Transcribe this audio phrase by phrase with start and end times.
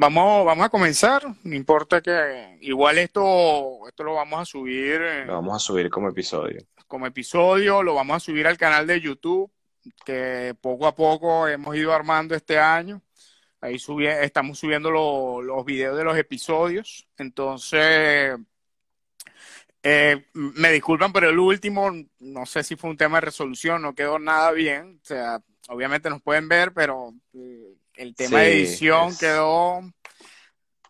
[0.00, 1.22] vamos, vamos a comenzar.
[1.44, 5.00] No importa que igual esto, esto lo vamos a subir.
[5.00, 6.60] eh, Lo vamos a subir como episodio.
[6.86, 9.50] como episodio, lo vamos a subir al canal de YouTube,
[10.04, 13.00] que poco a poco hemos ido armando este año.
[13.60, 17.06] Ahí subi- estamos subiendo lo- los videos de los episodios.
[17.18, 18.36] Entonces,
[19.82, 23.94] eh, me disculpan, pero el último, no sé si fue un tema de resolución, no
[23.94, 24.98] quedó nada bien.
[25.02, 29.80] O sea, obviamente nos pueden ver, pero eh, el tema de edición es- quedó,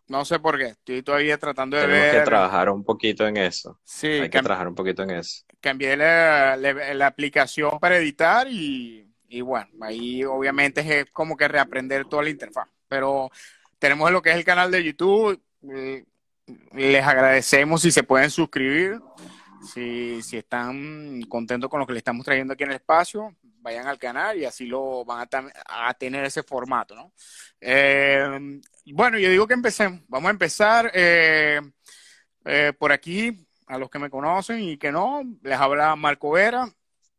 [0.08, 0.66] no sé por qué.
[0.68, 2.24] Estoy todavía tratando de Tenemos que ver.
[2.24, 3.78] trabajar un poquito en eso.
[3.84, 5.44] Sí, Hay que trabajar un poquito en eso.
[5.60, 11.46] cambié la, la- la aplicación para editar y, y bueno, ahí obviamente es como que
[11.48, 12.68] reaprender toda la interfaz.
[12.88, 13.30] Pero
[13.78, 15.40] tenemos lo que es el canal de YouTube.
[15.72, 16.04] eh,
[16.72, 19.00] Les agradecemos si se pueden suscribir.
[19.72, 23.86] Si, si están contentos con lo que le estamos trayendo aquí en el espacio, vayan
[23.86, 25.26] al canal y así lo van
[25.66, 27.12] a, tener ese formato, ¿no?
[27.60, 28.60] Eh,
[28.92, 30.00] bueno, yo digo que empecemos.
[30.08, 31.60] Vamos a empezar eh,
[32.44, 36.68] eh, por aquí, a los que me conocen y que no, les habla Marco Vera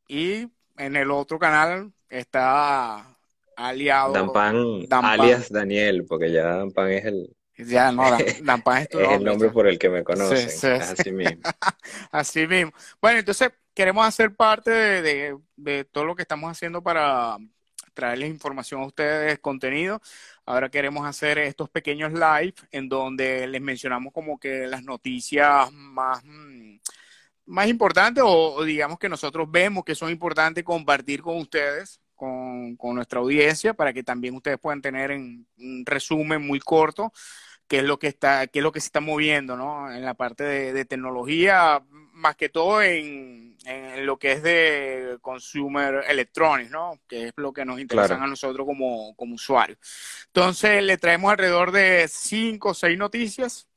[0.08, 0.48] y
[0.78, 3.18] en el otro canal está
[3.56, 5.20] aliado Dampan, Dampan.
[5.22, 9.12] alias Daniel, porque ya Dampan es el, Ya, no, Dan- Dampan es tu es el
[9.12, 9.32] nombre.
[9.32, 10.50] nombre por el que me conocen.
[10.50, 10.94] Sí, sí, Es sí.
[10.94, 11.42] así mismo.
[12.12, 12.74] Así mismo.
[13.02, 13.52] Bueno, entonces
[13.82, 17.36] queremos hacer parte de, todo lo que estamos haciendo para
[17.96, 20.00] traerles información a ustedes, contenido.
[20.46, 26.24] Ahora queremos hacer estos pequeños live en donde les mencionamos como que las noticias más,
[26.24, 26.76] mm,
[27.48, 33.20] más importantes o, digamos que nosotros vemos que son importantes compartir con ustedes, con, nuestra
[33.20, 37.12] audiencia, para que también ustedes puedan tener en un resumen muy corto
[37.68, 39.92] qué es lo que está, qué es lo que se está moviendo, ¿no?
[39.92, 41.82] En la parte de tecnología,
[42.22, 47.02] más que todo en, en lo que es de consumer electronics, ¿no?
[47.08, 48.24] Que es lo que nos interesa Claro.
[48.24, 49.80] a nosotros como, como usuarios.
[50.28, 53.68] Entonces, le traemos alrededor de cinco o seis noticias.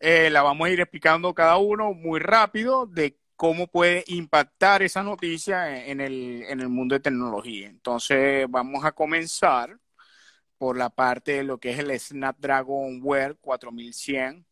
[0.00, 5.02] Eh, la vamos a ir explicando cada uno muy rápido de cómo puede impactar esa
[5.02, 7.68] noticia en el, en el mundo de tecnología.
[7.68, 9.78] Entonces, vamos a comenzar
[10.58, 14.46] por la parte de lo que es el Snapdragon Wear 4100.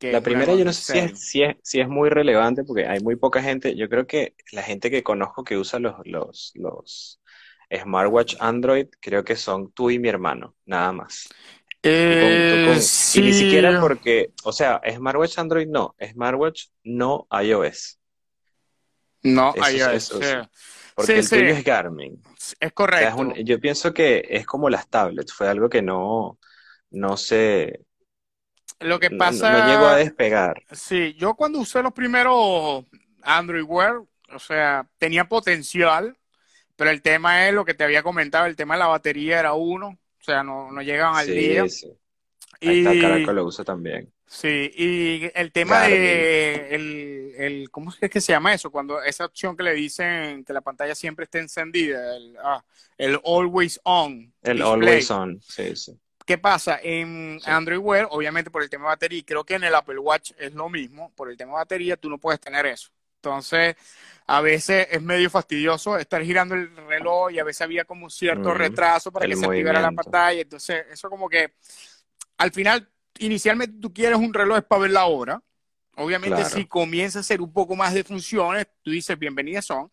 [0.00, 2.86] Que La primera yo no sé si es, si es, si es muy relevante porque
[2.86, 3.76] hay muy poca gente.
[3.76, 7.20] Yo creo que la gente que conozco que usa los, los, los
[7.72, 11.28] smartwatch Android, creo que son tú y mi hermano, nada más.
[12.16, 12.80] Con- tú Eh,
[13.12, 17.98] y ni siquiera porque, o sea, smartwatch Android no, smartwatch no iOS.
[19.22, 20.24] No, Eso iOS, eso sí.
[20.24, 20.36] sí.
[20.94, 21.54] Porque Sí, el tuyo sí.
[21.54, 22.20] es Garmin.
[22.60, 23.16] Es O sea, es correcto.
[23.16, 26.38] un- yo pienso que es como las tablets, fue algo que no,
[26.90, 27.80] no se,
[28.80, 30.62] Lo que no, no- pasa, no llegó a despegar.
[30.72, 32.84] sí, yo cuando usé los primeros
[33.22, 33.96] Android Wear,
[34.32, 36.16] o sea, tenía potencial,
[36.76, 39.52] pero el tema es lo que te había comentado, el tema de la batería era
[39.52, 41.68] uno, o sea, no, no llegaban al día.
[41.68, 41.88] Sí.
[42.62, 44.12] Ahí está, Y, Caracol lo usa también.
[44.26, 45.98] sí, y el tema Garmin.
[45.98, 48.70] de el, el, ¿cómo es que se llama eso?
[48.70, 52.62] Cuando esa opción que le dicen que la pantalla siempre esté encendida, el, ah,
[52.98, 54.72] el always on El display.
[54.72, 55.98] Always On, sí, sí.
[56.26, 56.78] ¿Qué pasa?
[56.82, 57.50] En Sí.
[57.50, 60.32] Android Wear, obviamente por el tema de batería, y creo que en el Apple Watch
[60.38, 62.90] es lo mismo, por el tema de batería tú no puedes tener eso.
[63.16, 63.76] Entonces,
[64.26, 68.10] a veces es medio fastidioso estar girando el reloj y a veces había como un
[68.10, 68.58] cierto Ujú.
[68.58, 70.40] retraso para que se activara la pantalla.
[70.40, 71.52] Entonces, eso como que
[72.38, 72.88] al final,
[73.18, 75.42] inicialmente tú quieres un reloj para ver la hora.
[75.96, 76.56] Obviamente, Claro.
[76.56, 79.90] si comienza a hacer un poco más de funciones, tú dices bienvenidas son.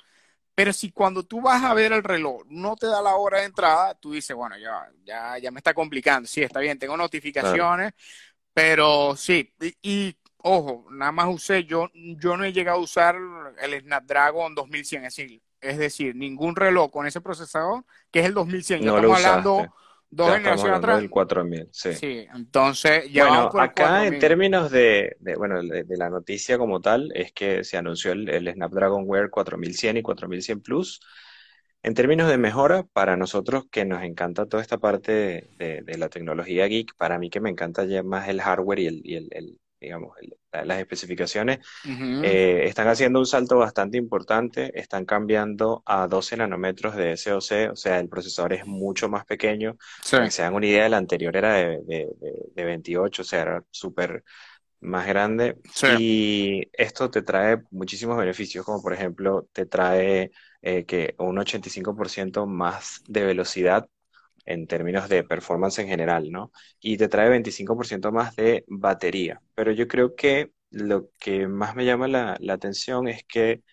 [0.58, 3.46] Pero si cuando tú vas a ver el reloj no te da la hora de
[3.46, 6.28] entrada, tú dices, bueno, ya, ya, ya me está complicando.
[6.28, 7.94] Sí, está bien, tengo notificaciones,
[8.56, 9.54] pero sí.
[9.62, 13.18] Y, y, ojo, nada más usé, yo, yo no he llegado a usar
[13.62, 18.34] el Snapdragon 2100, es decir, es decir, ningún reloj con ese procesador, que es el
[18.34, 18.82] 2100.
[18.82, 19.76] Ya No lo estamos hablando.
[20.10, 21.06] Dos Ya generaciones atrás.
[21.06, 21.90] del 4000, sí.
[21.90, 24.18] Sí, entonces ya Bueno, por acá en 4000.
[24.18, 28.30] términos de, de, bueno, de, de la noticia como tal, es que se anunció el,
[28.30, 31.00] el Snapdragon Wear 4100 y 4100 Plus.
[31.84, 35.98] En términos de mejora, para nosotros que nos encanta toda esta parte de, de- de
[35.98, 39.16] la tecnología geek, para mí que me encanta ya más el hardware y el, y
[39.16, 40.16] el, el, digamos,
[40.52, 41.60] las especificaciones,
[42.20, 47.76] eh, están haciendo un salto bastante importante, están cambiando a 12 nanómetros de SoC, o
[47.76, 49.78] sea, el procesador es mucho más pequeño.
[50.02, 53.22] Sí, Para que se hagan una idea, el anterior era de, de, de- de 28,
[53.22, 54.24] o sea, era súper
[54.82, 55.58] más grande.
[55.74, 55.88] sí.
[55.88, 60.32] Y esto te trae muchísimos beneficios, como por ejemplo, te trae
[60.62, 63.88] eh, que un 85% más de velocidad
[64.48, 66.52] en términos de performance en general, ¿no?
[66.80, 69.42] Y te trae 25% más de batería.
[69.56, 73.64] Pero yo creo que lo que más me llama la, la atención es que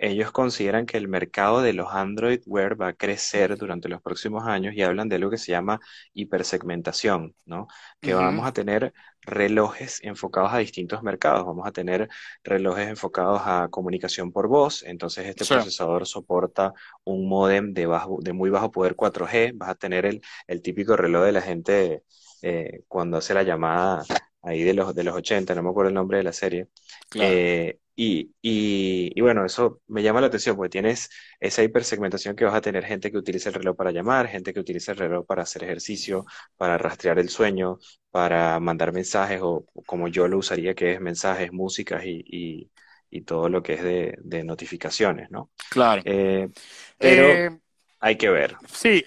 [0.00, 4.46] ellos consideran que el mercado de los Android Wear va a crecer durante los próximos
[4.46, 5.78] años y hablan de lo que se llama
[6.14, 7.68] hipersegmentación, ¿no?
[8.00, 11.44] Que vamos a tener relojes enfocados a distintos mercados.
[11.44, 12.08] Vamos a tener
[12.42, 14.82] relojes enfocados a comunicación por voz.
[14.84, 16.72] Entonces, este procesador soporta
[17.04, 19.52] un modem de, bajo, de muy bajo poder 4G.
[19.54, 22.04] Vas a tener el, el típico reloj de la gente
[22.42, 24.02] eh, cuando hace la llamada
[24.42, 26.68] ahí de los, de los 80, no me acuerdo el nombre de la serie.
[27.14, 32.54] Eh, y, y, bueno, eso me llama la atención porque tienes esa hipersegmentación que vas
[32.54, 35.42] a tener gente que utiliza el reloj para llamar, gente que utiliza el reloj para
[35.42, 36.24] hacer ejercicio,
[36.56, 37.78] para rastrear el sueño,
[38.10, 42.24] para mandar mensajes o, como yo lo usaría, que es mensajes, músicas y,
[43.10, 45.50] y, todo lo que es de, de notificaciones, ¿no?
[45.68, 46.00] Claro.
[46.06, 46.48] Eh,
[46.96, 47.60] pero eh,
[47.98, 48.56] hay que ver.
[48.72, 49.04] Sí,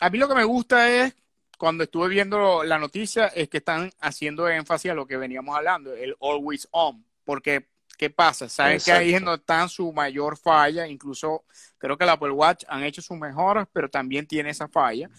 [0.00, 1.14] a mí lo que me gusta es
[1.58, 5.92] cuando estuve viendo la noticia es que están haciendo énfasis a lo que veníamos hablando,
[5.92, 7.66] el always on, porque
[7.98, 8.48] ¿qué pasa?
[8.48, 11.44] Saben que ahí es donde está su mayor falla, incluso
[11.76, 15.10] creo que el Apple Watch han hecho sus mejoras, pero también tiene esa falla.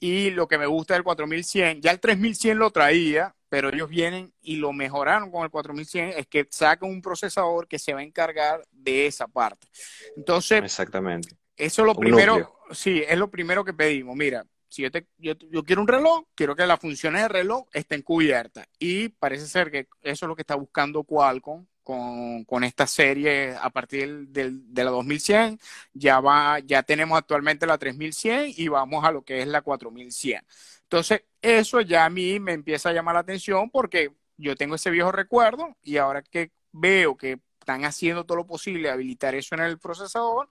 [0.00, 4.32] Y lo que me gusta del 4100, ya el 3100 lo traía, pero ellos vienen
[4.42, 8.02] y lo mejoraron con el 4100, es que sacan un procesador que se va a
[8.02, 9.68] encargar de esa parte.
[10.16, 11.36] Entonces, exactamente.
[11.56, 14.16] Eso es lo primero, sí, es lo primero que pedimos.
[14.16, 14.44] Mira,
[14.74, 18.66] si yo, te, yo, quiero un reloj, quiero que las funciones del reloj estén cubiertas.
[18.80, 23.54] Y parece ser que eso es lo que está buscando Qualcomm con, con esta serie
[23.54, 25.60] a partir del, de la 2100.
[25.92, 30.44] Ya, va, ya tenemos actualmente la 3100 y vamos a lo que es la 4100.
[30.82, 34.90] Entonces, eso ya a mí me empieza a llamar la atención porque yo tengo ese
[34.90, 39.62] viejo recuerdo y ahora que veo que están haciendo todo lo posible habilitar eso en
[39.62, 40.48] el procesador,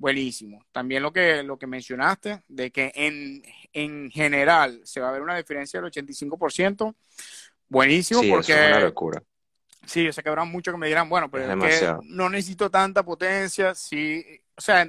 [0.00, 0.64] buenísimo.
[0.72, 3.42] También lo que, lo que mencionaste, de que en,
[3.72, 6.94] en general se va a ver una diferencia del 85%,
[7.68, 8.52] buenísimo sí, porque...
[8.52, 9.22] es una locura.
[9.86, 12.70] Sí, yo sé que habrá mucho que me dirán, bueno, pero es, que no necesito
[12.70, 14.24] tanta potencia, sí,
[14.56, 14.88] o sea,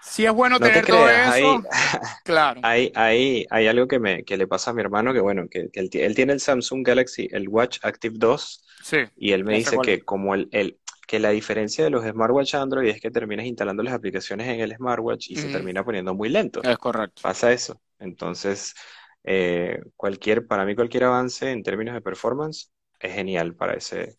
[0.00, 1.64] sí es bueno tener todo eso.
[2.24, 2.60] claro.
[2.62, 5.70] Hay, hay, hay algo que, me, que le pasa a mi hermano, que bueno, que,
[5.72, 10.02] él, tiene el Samsung Galaxy, el Watch Active 2, sí, y él me dice que
[10.02, 13.94] como el, el, que la diferencia de los smartwatch Android es que terminas instalando las
[13.94, 16.62] aplicaciones en el smartwatch y se termina poniendo muy lento.
[16.62, 17.22] Es correcto.
[17.22, 17.80] Pasa eso.
[17.98, 18.74] Entonces,
[19.22, 24.16] eh, cualquier, para mí cualquier avance en términos de performance es genial para ese,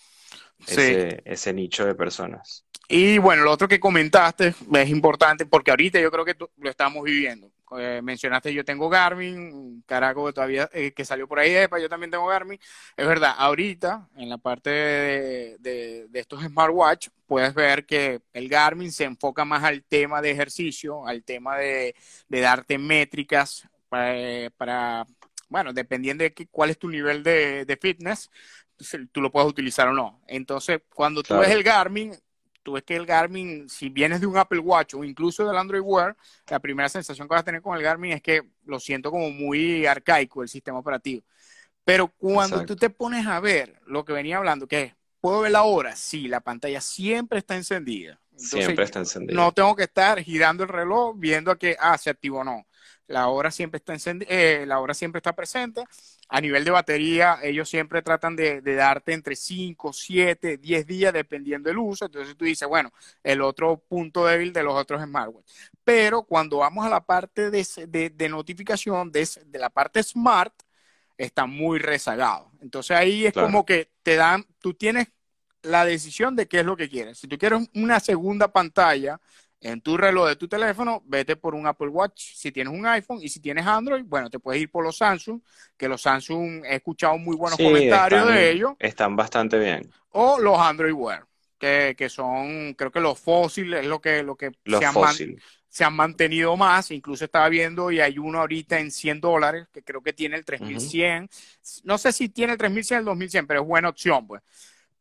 [0.67, 2.65] ese, ese nicho de personas.
[2.88, 7.03] Y bueno, lo otro que comentaste es importante porque ahorita yo creo que lo estamos
[7.03, 7.51] viviendo.
[7.77, 11.89] Eh, mencionaste yo tengo Garmin, Caraco que todavía eh, que salió por ahí, epa, yo
[11.89, 12.59] también tengo Garmin.
[12.95, 18.91] Es verdad, ahorita en la parte de, de, estos smartwatch puedes ver que el Garmin
[18.91, 21.95] se enfoca más al tema de ejercicio, al tema de,
[22.27, 25.06] de darte métricas para, para,
[25.50, 28.29] bueno, dependiendo de cuál es tu nivel de, de fitness,
[29.12, 30.21] tú lo puedes utilizar o no.
[30.27, 32.13] Entonces, cuando tú ves el Garmin,
[32.65, 35.81] tú ves que el Garmin, si vienes de un Apple Watch o incluso del Android
[35.81, 36.17] Wear,
[36.47, 39.29] la primera sensación que vas a tener con el Garmin es que lo siento como
[39.29, 41.23] muy arcaico el sistema operativo.
[41.85, 45.62] Pero cuando tú te pones a ver lo que venía hablando, que puedo ver la
[45.62, 48.19] hora, sí, la pantalla siempre está encendida.
[48.35, 49.35] siempre está encendida.
[49.35, 52.65] No tengo que estar girando el reloj viendo a que, ah, se activó o no.
[53.07, 55.83] La hora siempre está encendida, eh, la hora siempre está presente
[56.27, 61.69] a nivel de batería, ellos siempre tratan de, darte entre 5, 7, 10 días dependiendo
[61.69, 62.05] del uso.
[62.05, 62.91] Entonces tú dices, bueno,
[63.24, 65.51] el otro punto débil de los otros smartwatch.
[65.83, 70.53] Pero cuando vamos a la parte de, notificación, de, la parte smart,
[71.17, 72.51] está muy rezagado.
[72.59, 75.07] Entonces ahí es como que te dan, tú tienes
[75.62, 77.19] la decisión de qué es lo que quieres.
[77.19, 79.19] Si tú quieres una segunda pantalla,
[79.65, 83.19] en tu reloj de tu teléfono, vete por un Apple Watch si tienes un iPhone
[83.22, 85.41] y si tienes Android, bueno, te puedes ir por los Samsung,
[85.75, 88.74] que los Samsung he escuchado muy buenos comentarios de ellos.
[88.77, 89.89] Están bastante bien.
[90.10, 91.25] O los Android Wear,
[91.57, 94.93] que, que son, creo que los fósiles es lo que, lo que se, han
[95.67, 96.91] se, han mantenido más.
[96.91, 100.45] Incluso estaba viendo y hay uno ahorita en 100 dólares, que creo que tiene el
[100.45, 101.27] 3100.
[101.84, 104.43] No sé si tiene el 3100 o el 2100, pero es buena opción, pues.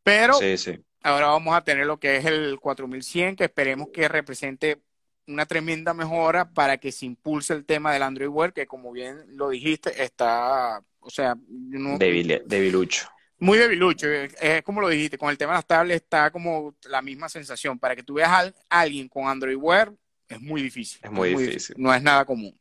[0.02, 4.08] Pero sí, sí Ahora vamos a tener lo que es el 4100, que esperemos que
[4.08, 4.80] represente
[5.26, 9.22] una tremenda mejora para que se impulse el tema del Android Wear, que como bien
[9.28, 11.36] lo dijiste, está, o sea...
[11.36, 13.06] debilucho.
[13.38, 17.02] Muy debilucho, es como lo dijiste, con el tema de las tablets está como la
[17.02, 17.78] misma sensación.
[17.78, 19.92] Para que tú veas a alguien con Android Wear,
[20.26, 21.00] es muy difícil.
[21.04, 21.76] Es muy, difícil.
[21.78, 22.58] No es nada común.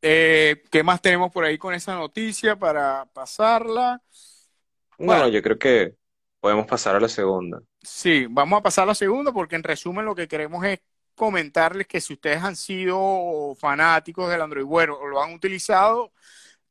[0.00, 4.00] Eh, ¿Qué más tenemos por ahí con esa noticia para pasarla?
[4.96, 5.99] bueno, yo creo que
[6.40, 7.60] Podemos pasar a la segunda.
[7.82, 10.80] Sí, vamos a pasar a la segunda porque en resumen lo que queremos es
[11.14, 16.12] comentarles que si ustedes han sido fanáticos del Android Wear o lo han utilizado,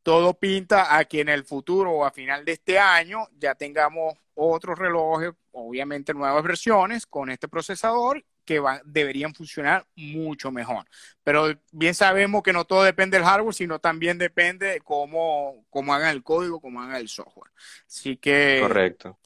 [0.01, 4.15] todo pinta a que en el futuro o a final de este año ya tengamos
[4.33, 10.85] otros relojes obviamente nuevas versiones con este procesador que deberían funcionar mucho mejor.
[11.23, 15.93] Pero bien sabemos que no todo depende del hardware, sino también depende de cómo, cómo
[15.93, 17.51] hagan el código, cómo hagan el software.
[17.85, 18.57] Así que...
[18.63, 19.19] Correcto.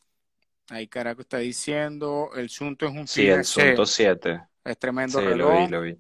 [0.69, 3.07] Ahí Caraco está diciendo, el Sunto es un...
[3.07, 4.41] Sí, el Sunto 7.
[4.63, 5.97] Es tremendo sí, Lo vi, lo vi.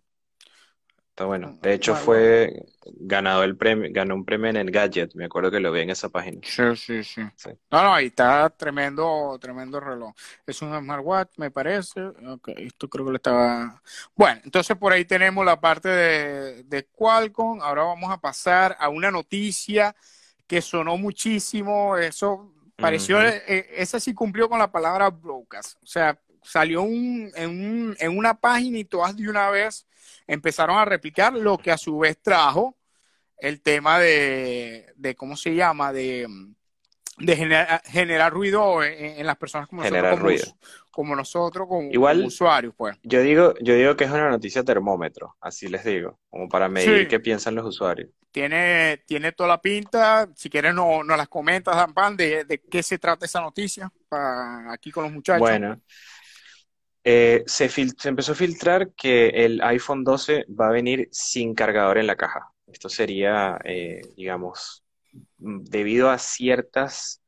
[1.13, 1.59] Está bueno.
[1.61, 5.13] De hecho, fue ganado el premio, ganó un premio en el Gadget.
[5.13, 6.39] Me acuerdo que lo vi en esa página.
[6.41, 7.21] Sí, sí, sí.
[7.69, 10.11] No, no, ahí está tremendo, tremendo reloj.
[10.47, 12.01] Es un smartwatch, me parece.
[12.57, 13.79] Esto creo que lo estaba.
[14.15, 17.61] Bueno, entonces por ahí tenemos la parte de, de Qualcomm.
[17.61, 19.95] Ahora vamos a pasar a una noticia
[20.47, 21.95] que sonó muchísimo.
[21.95, 25.77] Eso pareció, eh, esa sí cumplió con la palabra brocas.
[25.81, 29.87] O sea, salió un, en, un, en una página y todas de una vez
[30.27, 32.77] empezaron a replicar lo que a su vez trajo
[33.37, 35.91] el tema de, de ¿cómo se llama?
[35.91, 36.27] De,
[37.17, 40.57] de generar, ruido en, las personas como nosotros, como,
[40.91, 42.97] como nosotros, como, Igual, usuarios, pues.
[43.03, 47.07] Yo digo, yo digo que es una noticia termómetro, así les digo, como para medir
[47.07, 48.09] qué piensan los usuarios.
[48.33, 52.81] Tiene, tiene toda la pinta, si quieres no, no las comentas, Dan de, de qué
[52.81, 53.91] se trata esa noticia,
[54.71, 55.39] aquí con los muchachos.
[55.39, 55.79] Bueno,
[57.03, 57.69] eh, se,
[58.05, 62.51] empezó a filtrar que el iPhone 12 va a venir sin cargador en la caja.
[62.65, 64.83] Esto sería, eh, digamos,
[65.37, 67.21] mm, debido a ciertas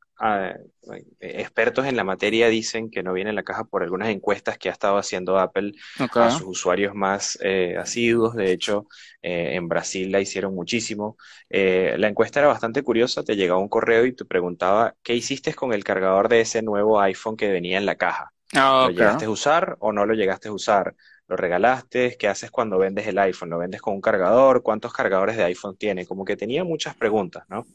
[1.20, 4.68] expertos en la materia dicen que no viene en la caja por algunas encuestas que
[4.68, 5.72] ha estado haciendo Apple
[6.14, 8.34] a sus usuarios más eh, asiduos.
[8.34, 8.86] De hecho,
[9.22, 11.16] en Brasil la hicieron muchísimo.
[11.50, 13.24] la encuesta era bastante curiosa.
[13.24, 17.00] Te llegaba un correo y te preguntaba qué hiciste con el cargador de ese nuevo
[17.00, 18.32] iPhone que venía en la caja.
[18.54, 20.94] Ah, ¿Lo llegaste a usar o no lo llegaste a usar?
[21.28, 22.16] ¿Lo regalaste?
[22.18, 23.50] ¿Qué haces cuando vendes el iPhone?
[23.50, 24.62] ¿Lo vendes con un cargador?
[24.62, 26.06] ¿Cuántos cargadores de iPhone tiene?
[26.06, 27.66] Como que tenía muchas preguntas, ¿no?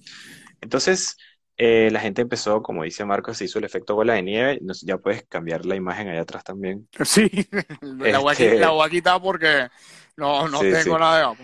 [0.62, 1.18] Entonces,
[1.64, 4.60] eh, la gente empezó, como dice Marcos, se hizo el efecto bola de nieve.
[4.82, 6.88] ya puedes cambiar la imagen allá atrás también.
[7.06, 7.30] Sí,
[7.82, 9.68] la, voy a, este quitar porque
[10.18, 11.38] no, no tengo nada de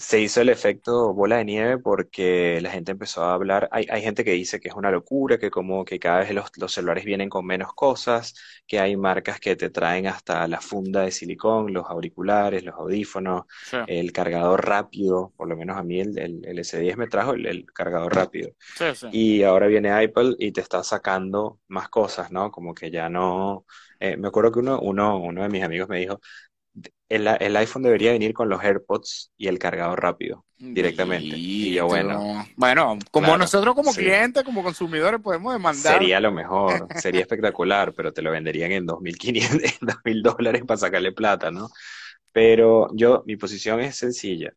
[0.00, 4.00] se hizo el efecto bola de nieve porque la gente empezó a hablar, hay, hay
[4.00, 7.04] gente que dice que es una locura, que como que cada vez los, los, celulares
[7.04, 8.34] vienen con menos cosas,
[8.66, 13.44] que hay marcas que te traen hasta la funda de silicón, los auriculares, los audífonos,
[13.86, 18.14] el cargador rápido, por lo menos a mí el, el, S10 me trajo el, cargador
[18.14, 18.52] rápido.
[19.12, 22.50] y ahora viene Apple y te está sacando más cosas, ¿no?
[22.50, 23.66] Como que ya no...
[24.02, 26.20] Eh, me acuerdo que uno, uno, uno de mis amigos me dijo,
[27.10, 31.36] el, iPhone debería venir con los AirPods y el cargador rápido directamente.
[31.36, 32.46] Y, yo, bueno.
[32.56, 35.94] Bueno, como nosotros como clientes, como consumidores, podemos demandar.
[35.94, 40.78] Sería lo mejor, sería espectacular, pero te lo venderían en 2.500, en 2.000 dólares para
[40.78, 41.70] sacarle plata, ¿no?
[42.32, 44.52] Pero yo, mi posición es sencilla,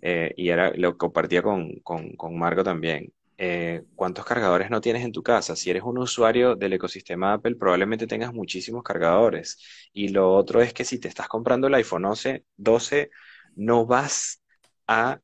[0.00, 3.12] eh, y era, lo compartía con, con, con Marco también.
[3.38, 5.56] Eh, cuántos cargadores no tienes en tu casa.
[5.56, 9.58] Si eres un usuario del ecosistema Apple, probablemente tengas muchísimos cargadores.
[9.92, 13.10] Y lo otro es que si te estás comprando el iPhone 12, 12
[13.54, 14.42] no vas
[14.86, 15.20] a...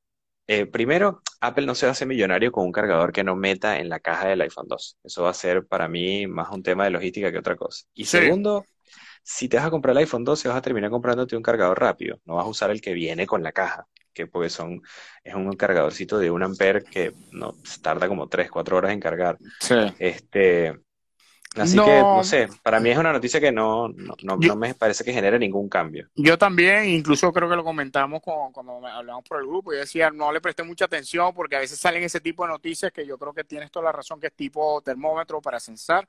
[0.46, 4.00] Eh, primero, Apple no se hacer millonario con un cargador que no meta en la
[4.00, 4.98] caja del iPhone 2.
[5.02, 7.86] Eso va a ser para mí más un tema de logística que otra cosa.
[7.94, 8.66] Y segundo,
[9.22, 12.18] si te vas a comprar el iPhone 12, vas a terminar comprándote un cargador rápido.
[12.24, 14.82] No vas a usar el que viene con la caja que porque son,
[15.24, 19.38] es un cargadorcito de un ampere que no tarda como 3, 4 horas en cargar.
[19.60, 19.74] Sí.
[19.98, 20.78] Este,
[21.56, 25.04] así que, no sé, para mí es una noticia que no, no, no, me parece
[25.04, 26.08] que genere ningún cambio.
[26.14, 30.10] Yo también, incluso creo que lo comentamos con, cuando hablamos por el grupo, yo decía,
[30.10, 33.18] no le presté mucha atención porque a veces salen ese tipo de noticias que yo
[33.18, 36.08] creo que tienes toda la razón, que es tipo termómetro para censar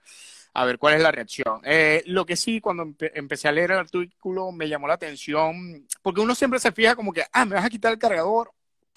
[0.54, 1.62] a ver cuál es la reacción.
[1.64, 6.22] Eh, lo que sí, cuando empecé a leer el artículo, me llamó la atención, porque
[6.22, 8.52] uno siempre se fija como que, ah, me vas a quitar el cargador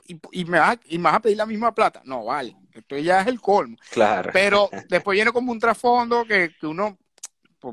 [0.08, 2.02] y, y me, vas a, y me vas a pedir la misma plata.
[2.04, 3.76] No, vale, esto ya es el colmo.
[3.90, 4.30] Claro.
[4.32, 6.98] Pero después viene como un trasfondo que, que uno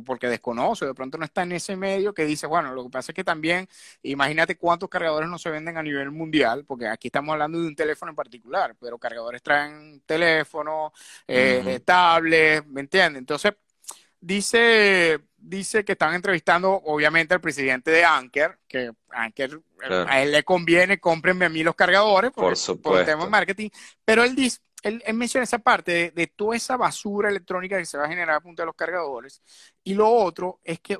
[0.06, 3.12] porque desconoce, de pronto no está en ese medio, que dice, bueno, lo que pasa
[3.12, 3.68] es que también,
[4.02, 7.76] imagínate cuántos cargadores no se venden a nivel mundial, porque aquí estamos hablando de un
[7.76, 10.94] teléfono en particular, pero cargadores traen teléfono,
[11.28, 13.20] eh, tablets, ¿me entiendes?
[13.20, 13.54] Entonces,
[14.26, 19.60] Dice, dice que están entrevistando, obviamente, al presidente de Anker, que Anker,
[20.08, 23.70] a él le conviene, cómprenme a mí los cargadores por, por el tema de marketing,
[24.06, 28.06] pero él dice, él, menciona esa parte de, toda esa basura electrónica que se va
[28.06, 29.42] a generar a punta de los cargadores.
[29.84, 30.98] Y lo otro es que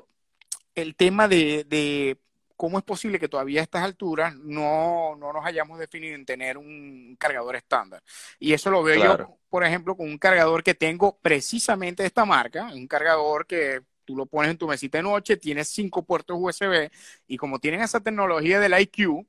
[0.74, 2.18] el tema de, de
[2.56, 6.58] cómo es posible que todavía a estas alturas no, no nos hayamos definido en tener
[6.58, 8.02] un cargador estándar.
[8.38, 12.24] Y eso lo veo yo, por ejemplo, con un cargador que tengo precisamente de esta
[12.24, 16.36] marca, un cargador que tú lo pones en tu mesita de noche, tienes cinco puertos
[16.38, 16.90] USB
[17.26, 19.26] y como tienen esa tecnología del IQ,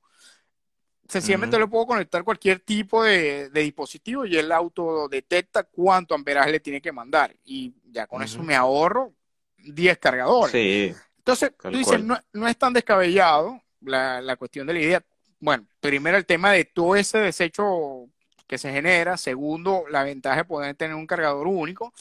[1.07, 6.59] sencillamente le puedo conectar cualquier tipo de, dispositivo y él auto detecta cuánto amperaje le
[6.59, 7.35] tiene que mandar.
[7.45, 9.13] Y ya con eso me ahorro
[9.57, 10.51] 10 cargadores.
[10.51, 15.05] Sí, Entonces, tú dices, no, no es tan descabellado la, la cuestión de la idea.
[15.39, 18.09] Bueno, primero el tema de todo ese desecho
[18.47, 19.17] que se genera.
[19.17, 21.93] Segundo, la ventaja de poder tener un cargador único.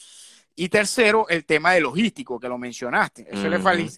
[0.57, 3.27] Y tercero, el tema de logístico, que lo mencionaste.
[3.33, 3.61] Eso le Ujú.
[3.61, 3.91] fali-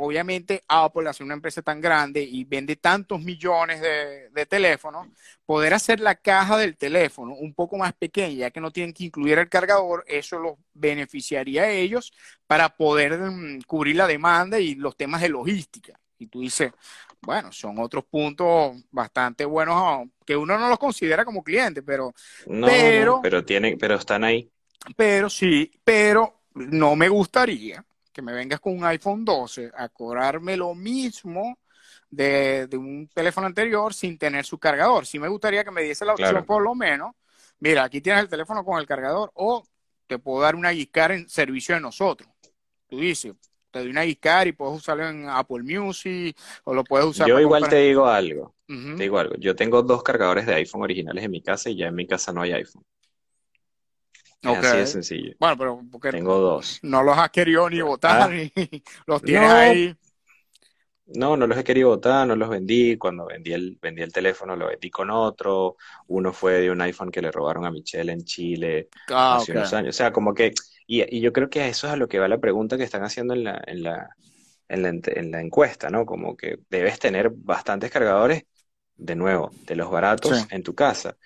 [0.00, 5.08] Obviamente, Apple, hace una empresa tan grande y vende tantos millones de, de teléfonos,
[5.44, 9.04] poder hacer la caja del teléfono un poco más pequeña, ya que no tienen que
[9.04, 12.12] incluir el cargador, eso los beneficiaría a ellos
[12.46, 15.98] para poder mm, cubrir la demanda y los temas de logística.
[16.16, 16.72] Y tú dices,
[17.20, 22.14] bueno, son otros puntos bastante buenos que uno no los considera como cliente, pero,
[22.46, 24.50] No, pero tienen, pero están ahí.
[24.96, 30.56] Pero sí, pero no me gustaría que me vengas con un iPhone 12 a cobrarme
[30.56, 31.58] lo mismo
[32.10, 35.06] de, de un teléfono anterior sin tener su cargador.
[35.06, 36.46] Sí me gustaría que me diese la opción Claro.
[36.46, 37.14] por lo menos,
[37.60, 39.62] mira, aquí tienes el teléfono con el cargador o
[40.06, 42.28] te puedo dar una Gicar en servicio de nosotros.
[42.88, 43.34] Tú dices,
[43.70, 47.38] te doy una Gicar y puedes usarlo en Apple Music o lo puedes usar Yo
[47.38, 49.34] igual te digo algo, te digo algo.
[49.36, 52.32] Yo tengo dos cargadores de iPhone originales en mi casa y ya en mi casa
[52.32, 52.82] no hay iPhone.
[54.42, 55.36] Así de sencillo.
[55.38, 56.82] Bueno, pero porque Tengo dos.
[56.82, 58.52] no los has querido ni votar Ah, ni
[59.06, 59.96] los tienes no, ahí.
[61.06, 62.96] no, no los he querido botar, no los vendí.
[62.98, 65.76] Cuando vendí el, vendí el teléfono, lo vendí con otro.
[66.08, 69.72] Uno fue de un iPhone que le robaron a Michelle en Chile Ah, hace unos
[69.72, 69.94] años.
[69.96, 70.52] O sea, como que,
[70.86, 72.84] y, y yo creo que a eso es a lo que va la pregunta que
[72.84, 74.10] están haciendo en la, en la,
[74.68, 76.06] en la, en la encuesta, ¿no?
[76.06, 78.44] Como que debes tener bastantes cargadores,
[78.96, 79.90] de nuevo, de los
[80.22, 80.34] Sí.
[80.34, 81.16] baratos en tu casa.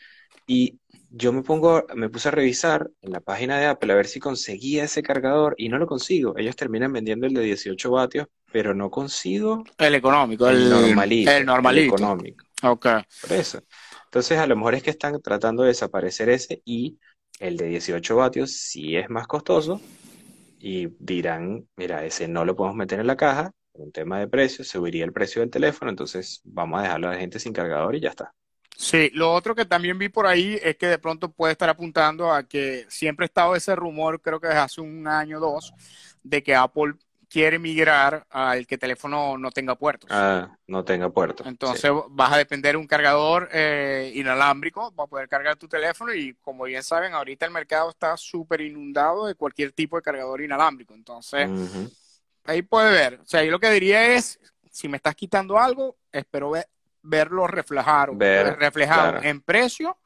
[0.46, 0.80] Y
[1.12, 4.20] yo me pongo, me puse a revisar en la página de Apple a ver si
[4.20, 6.36] conseguía ese cargador y no lo consigo.
[6.38, 11.38] Ellos terminan vendiendo el de 18 vatios, pero no consigo El económico, el el, normalito,
[11.38, 11.76] el el normalito.
[11.76, 12.44] económico.
[12.62, 12.86] Ok.
[13.20, 13.60] Por eso.
[14.06, 16.98] Entonces, a lo mejor es que están tratando de desaparecer ese y
[17.40, 19.80] el de 18 vatios sí es más costoso
[20.58, 24.28] y dirán, mira, ese no lo podemos meter en la caja, por un tema de
[24.28, 27.96] precio, subiría el precio del teléfono, entonces vamos a dejarlo a la gente sin cargador
[27.96, 28.34] y ya está.
[28.76, 32.32] Sí, lo otro que también vi por ahí es que de pronto puede estar apuntando
[32.32, 35.72] a que siempre ha estado ese rumor, creo que desde hace un año o dos,
[36.22, 36.94] de que Apple
[37.28, 40.10] quiere migrar al que el teléfono no tenga puertos.
[40.12, 41.44] Ah, no tenga puerto.
[41.44, 46.12] Sí, Entonces vas a depender de un cargador eh, inalámbrico para poder cargar tu teléfono
[46.12, 50.42] y como bien saben, ahorita el mercado está súper inundado de cualquier tipo de cargador
[50.42, 50.92] inalámbrico.
[50.94, 51.48] Entonces,
[52.44, 53.20] ahí puede ver.
[53.20, 54.38] O sea, yo lo que diría es,
[54.70, 56.66] si me estás quitando algo, espero ve-
[57.02, 57.46] verlo
[58.06, 59.20] Ver, reflejado claro.
[59.20, 59.98] en precio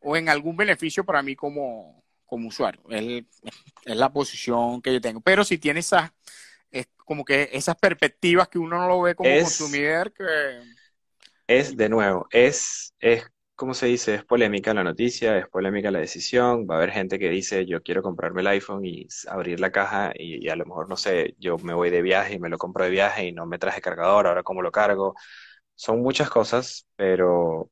[0.00, 2.82] o en algún beneficio para mí como, como usuario.
[2.90, 3.24] Es,
[3.84, 5.20] es la posición que yo tengo.
[5.20, 6.12] Pero si tiene esas,
[6.70, 10.24] es como que esas perspectivas que uno no lo ve como Es, consumidor, que
[11.46, 14.14] es de nuevo, es, es, ¿cómo se dice?
[14.16, 16.66] Es polémica la noticia, es polémica la decisión.
[16.68, 20.12] Va a haber gente que dice, yo quiero comprarme el iPhone y abrir la caja
[20.14, 22.58] y, y a lo mejor, no sé, yo me voy de viaje y me lo
[22.58, 25.14] compro de viaje y no me traje cargador, ahora cómo lo cargo.
[25.76, 27.70] Son muchas cosas, pero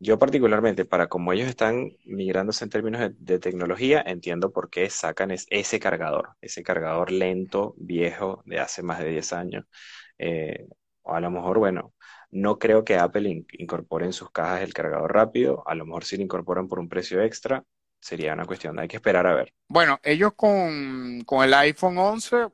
[0.00, 5.30] yo particularmente, para como ellos están migrándose en términos de, tecnología, entiendo por qué sacan
[5.32, 9.66] es- ese cargador, ese cargador lento, viejo, de hace más de 10 años.
[10.18, 10.66] Eh,
[11.02, 11.94] o a lo mejor, bueno,
[12.30, 16.04] no creo que Apple in- incorpore en sus cajas el cargador rápido, a lo mejor
[16.04, 17.64] si lo incorporan por un precio extra,
[18.00, 19.54] sería una cuestión, hay que esperar a ver.
[19.68, 22.48] Bueno, ellos con, con el iPhone 11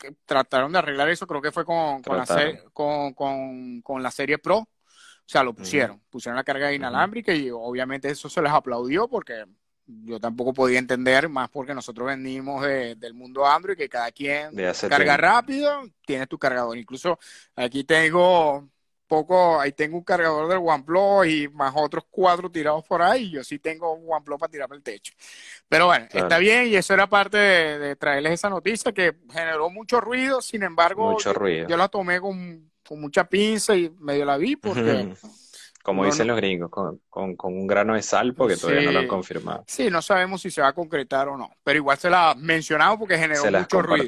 [0.00, 2.56] que trataron de arreglar eso, creo que fue con, con la, Trataron.
[2.56, 4.58] se- con, con, con la serie Pro.
[4.58, 9.44] O sea, lo pusieron, pusieron la carga inalámbrica y obviamente eso se les aplaudió porque
[9.86, 14.54] yo tampoco podía entender, más porque nosotros venimos de- del mundo Android, que cada quien
[14.88, 15.22] carga tiempo.
[15.22, 16.78] rápido, tiene tu cargador.
[16.78, 17.18] Incluso
[17.56, 18.68] aquí tengo
[19.08, 23.24] poco, ahí tengo un cargador del OnePlus y más otros cuatro tirados por ahí.
[23.24, 25.12] y Yo sí tengo un OnePlus para tirar para el techo.
[25.68, 29.70] Pero bueno, está bien y eso era parte de, de traerles esa noticia que generó
[29.70, 30.40] mucho ruido.
[30.40, 31.32] Sin embargo, mucho
[31.68, 35.08] yo, la tomé con, con mucha pinza y medio la vi porque
[35.82, 38.92] Como no, dicen los gringos, con, con- con un grano de sal porque todavía no
[38.92, 39.64] lo han confirmado.
[39.66, 41.50] sí, no sabemos si se va a concretar o no.
[41.64, 44.06] Pero igual se la mencionamos porque generó Se las mucho ruido.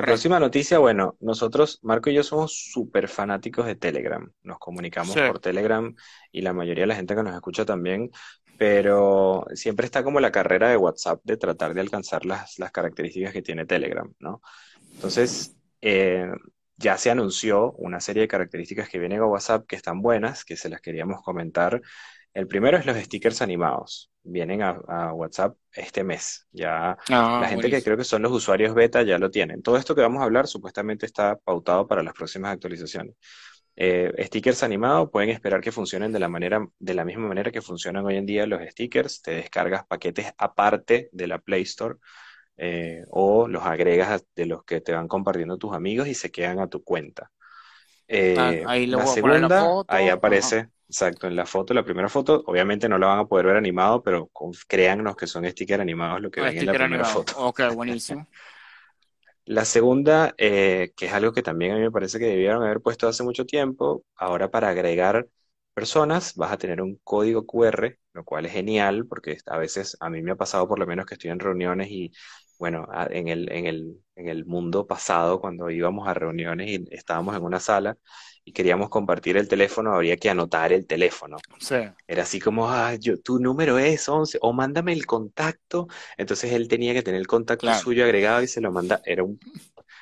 [0.00, 4.30] La próxima noticia, bueno, nosotros, Marco y yo somos súper fanáticos de Telegram.
[4.42, 5.20] Nos comunicamos Sí.
[5.26, 5.94] por Telegram
[6.32, 8.10] y la mayoría de la gente que nos escucha también,
[8.58, 13.32] pero siempre está como la carrera de WhatsApp de tratar de alcanzar las, las características
[13.32, 14.40] que tiene Telegram, ¿no?
[14.94, 16.30] Entonces, eh,
[16.78, 20.56] ya se anunció una serie de características que vienen a WhatsApp que están buenas, que
[20.56, 21.80] se las queríamos comentar.
[22.36, 24.10] El primero es los stickers animados.
[24.22, 26.46] Vienen a, a WhatsApp este mes.
[26.52, 29.62] Ya Ah, la gente que creo que son los usuarios beta ya lo tienen.
[29.62, 33.16] Todo esto que vamos a hablar supuestamente está pautado para las próximas actualizaciones.
[33.76, 37.62] Eh, stickers animados pueden esperar que funcionen de la manera, de la misma manera que
[37.62, 39.22] funcionan hoy en día los stickers.
[39.22, 41.96] Te descargas paquetes aparte de la Play Store
[42.58, 46.60] eh, o los agregas de los que te van compartiendo tus amigos y se quedan
[46.60, 47.30] a tu cuenta.
[48.34, 50.20] Ah, Eh, ahí le la voy a poner la segunda, ahí.
[50.26, 50.60] Ajá.
[50.88, 54.02] Exacto, en la foto, la primera foto, obviamente no la van a poder ver animado,
[54.02, 57.04] pero con- créannos que son stickers animados lo que Un ven en la primera animado.
[57.04, 57.34] foto.
[57.34, 58.26] Ok, buenísimo.
[59.44, 62.80] La segunda, eh, que es algo que también a mí me parece que debieron haber
[62.80, 65.28] puesto hace mucho tiempo, ahora para agregar
[65.72, 70.10] personas vas a tener un código QR, lo cual es genial porque a veces a
[70.10, 72.10] mí me ha pasado por lo menos que estoy en reuniones y
[72.58, 77.36] bueno, en el, en el, en el mundo pasado cuando íbamos a reuniones y estábamos
[77.36, 77.96] en una sala
[78.46, 81.36] y queríamos compartir el teléfono, habría que anotar el teléfono.
[81.60, 81.76] Sí,
[82.08, 85.88] Era así como, ah, yo, tu número es 11 o mándame el contacto.
[86.16, 89.02] Entonces él tenía que tener el contacto claro, suyo agregado y se lo manda.
[89.04, 89.40] Era un,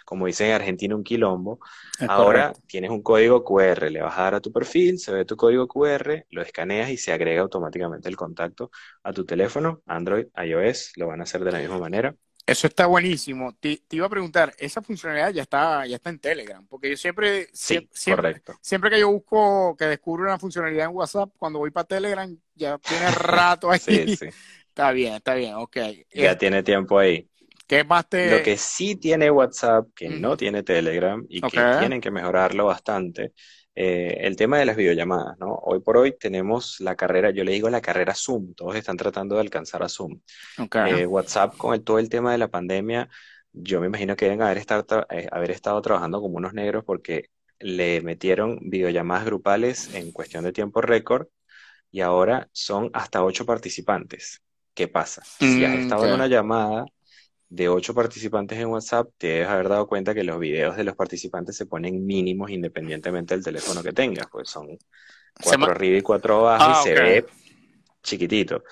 [0.05, 1.61] como dicen en Argentina, un quilombo.
[1.99, 2.61] es Ahora correcto.
[2.67, 5.67] tienes un código QR, le vas a dar a tu perfil, se ve tu código
[5.69, 8.71] QR, lo escaneas y se agrega automáticamente el contacto
[9.03, 12.15] a tu teléfono, Android, iOS, lo van a hacer de la misma manera.
[12.47, 13.55] Eso está buenísimo.
[13.59, 16.97] Te, te iba a preguntar, esa funcionalidad ya está, ya está en Telegram, porque yo
[16.97, 18.61] siempre, Sí, siempre, correcto.
[18.61, 22.79] siempre que yo busco, que descubro una funcionalidad en WhatsApp, cuando voy para Telegram, ya
[22.79, 23.81] tiene rato ahí.
[23.81, 24.27] Sí, sí,
[24.69, 25.77] Está bien, está bien, ok.
[26.13, 27.29] ya Este, tiene tiempo ahí.
[27.67, 28.43] ¿qué más Lo te...?
[28.43, 33.33] que sí tiene WhatsApp, que no tiene Telegram y que tienen que mejorarlo bastante,
[33.75, 35.55] eh, el tema de las videollamadas, ¿no?
[35.65, 39.35] Hoy por hoy tenemos la carrera, yo le digo la carrera Zoom, todos están tratando
[39.37, 40.21] de alcanzar a Zoom.
[40.59, 40.77] ok.
[40.83, 43.09] Eh, WhatsApp con el- todo el tema de la pandemia,
[43.53, 47.31] yo me imagino que deben haber estado, eh, haber estado trabajando como unos negros porque
[47.61, 51.29] le metieron videollamadas grupales en cuestión de tiempo récord
[51.91, 54.43] y ahora son hasta ocho participantes.
[54.75, 55.29] ¿Qué pasa?
[55.39, 56.87] Si has Mm, estado en una llamada
[57.55, 60.97] de ocho participantes en WhatsApp, te debes haber dado cuenta que los videos de los
[60.97, 64.77] participantes se ponen mínimos independientemente del teléfono que tengas, pues son
[65.43, 67.27] cuatro arriba y cuatro abajo y Ah, se ve
[68.03, 68.65] chiquitito.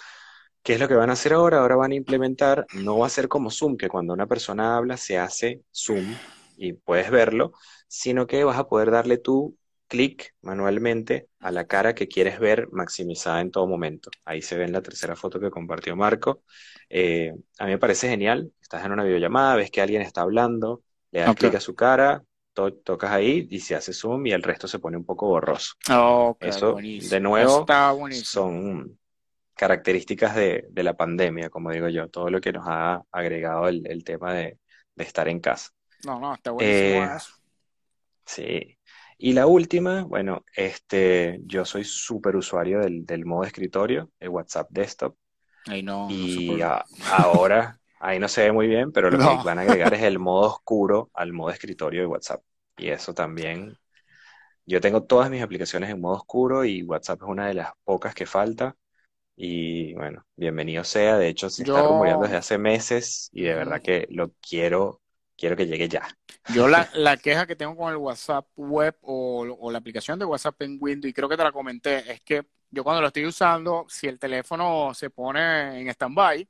[0.62, 1.60] ¿Qué es lo que van a hacer ahora?
[1.60, 4.96] Ahora van a implementar, no va a ser como Zoom, que cuando una persona habla
[4.96, 6.14] se hace Zoom
[6.56, 7.52] y puedes verlo,
[7.88, 9.56] sino que vas a poder darle tu
[9.92, 14.10] clic manualmente a la cara que quieres ver maximizada en todo momento.
[14.24, 16.42] Ahí se ve en la tercera foto que compartió Marco.
[16.88, 18.52] Eh, a mí me parece genial.
[18.60, 21.74] Estás en una videollamada, ves que alguien está hablando, le das Ok, clic a su
[21.74, 22.22] cara,
[22.54, 25.74] to- tocas ahí y se hace zoom y el resto se pone un poco borroso.
[25.90, 27.36] ok, Eso, de buenísimo.
[27.36, 28.98] Eso nuevo, está son
[29.54, 33.86] características de, de la pandemia, como digo yo, todo lo que nos ha agregado el,
[33.88, 34.58] el tema de,
[34.96, 35.70] de estar en casa.
[36.04, 37.32] No, no, está buenísimo Eh, eso.
[38.26, 38.78] sí.
[39.24, 44.68] Y la última, bueno, este, yo soy súper usuario del, del modo escritorio, el WhatsApp
[44.70, 45.16] Desktop,
[45.66, 49.58] Ahí no, y a- ahora, ahí no se ve muy bien, pero lo que van
[49.58, 52.42] a agregar es el modo oscuro al modo escritorio de WhatsApp.
[52.78, 53.78] Y eso también,
[54.66, 58.14] yo tengo todas mis aplicaciones en modo oscuro y WhatsApp es una de las pocas
[58.14, 58.76] que falta.
[59.36, 61.18] Y bueno, bienvenido sea.
[61.18, 65.01] De hecho, se está rumoreando desde hace meses y de verdad que lo quiero,
[65.36, 66.08] quiero que llegue ya.
[66.54, 70.24] Yo la, la queja que tengo con el WhatsApp web o, o la aplicación de
[70.24, 73.26] WhatsApp en Windows, y creo que te la comenté, es que yo cuando lo estoy
[73.26, 76.48] usando, si el teléfono se pone en stand-by,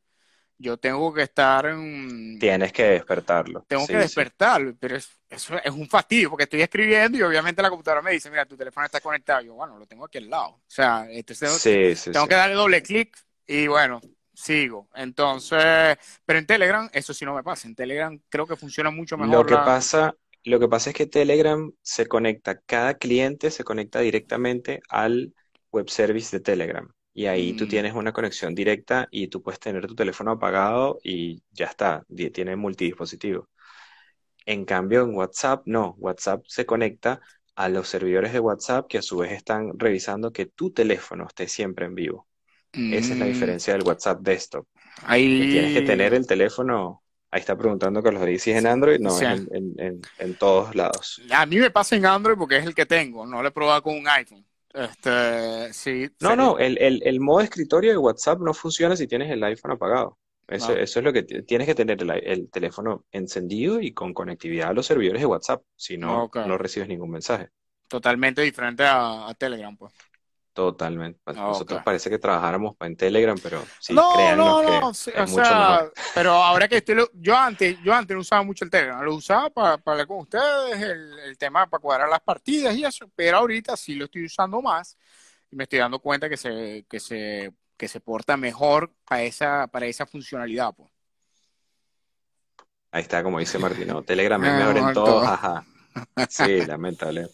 [0.59, 3.66] yo tengo que estar en, Tienes que despertarlo.
[3.66, 3.99] tengo que sí.
[3.99, 8.12] despertarlo, pero es, eso es un fastidio, porque estoy escribiendo y obviamente la computadora me
[8.12, 9.42] dice, mira, tu teléfono está conectado.
[9.42, 10.51] Yo, bueno, lo tengo aquí al lado.
[10.51, 11.95] O sea, este, tengo, Sí,
[12.29, 13.16] que darle doble clic
[13.47, 14.01] y bueno,
[14.35, 14.88] sigo.
[14.95, 17.68] Entonces, pero en Telegram, eso sí no me pasa.
[17.68, 19.59] En Telegram creo que funciona mucho Lo mejor que la...
[19.59, 25.35] pasa, lo que pasa es que Telegram se conecta, cada cliente se conecta directamente al
[25.71, 26.88] web service de Telegram.
[27.14, 30.99] Y ahí tú Mm, tienes una conexión directa y tú puedes tener tu teléfono apagado
[31.03, 33.49] y ya está, tiene multidispositivo.
[34.47, 37.21] En cambio, en WhatsApp no, WhatsApp se conecta
[37.57, 41.49] a los servidores de WhatsApp que a su vez están revisando que tu teléfono esté
[41.49, 42.29] siempre en vivo.
[42.88, 44.66] Esa es la mm, diferencia del WhatsApp Desktop,
[45.35, 48.66] que tienes que tener ahí, el teléfono, ahí está preguntando Carlos Rodríguez si es en
[48.68, 51.24] Android, no, es en, en, en, en todos lados.
[51.32, 53.82] A mí me pasa en Android porque es el que tengo, no lo he probado
[53.82, 54.46] con un iPhone.
[54.72, 59.06] Este, sí, No, sería, no, el, el, el modo escritorio de WhatsApp no funciona si
[59.08, 60.18] tienes el iPhone apagado.
[60.46, 63.92] Eso, no, eso es lo que ti- tienes que tener el, el teléfono encendido y
[63.92, 67.48] con conectividad a los servidores de WhatsApp, si no, no recibes ningún mensaje.
[67.88, 69.92] totalmente diferente a, a Telegram, pues.
[70.55, 71.19] Totalmente.
[71.25, 71.45] Pues Ok.
[71.49, 75.27] Nosotros parece que trabajáramos en Telegram, pero sí, No, no, que no, sí, es o
[75.27, 75.93] mucho sea, mejor.
[76.15, 79.49] pero ahora que estoy, yo antes, yo antes no usaba mucho el Telegram, lo usaba
[79.49, 83.38] para, para hablar con ustedes, el, el tema para cuadrar las partidas y eso, pero
[83.38, 84.99] ahorita sí lo estoy usando más
[85.51, 89.67] y me estoy dando cuenta que se, que se, que se porta mejor para esa,
[89.69, 90.91] para esa funcionalidad, pues.
[92.91, 95.21] Ahí está, como dice Martino, Telegram es Eh, mejor en todo.
[95.21, 95.65] jaja.
[96.29, 97.29] Sí, lamentable.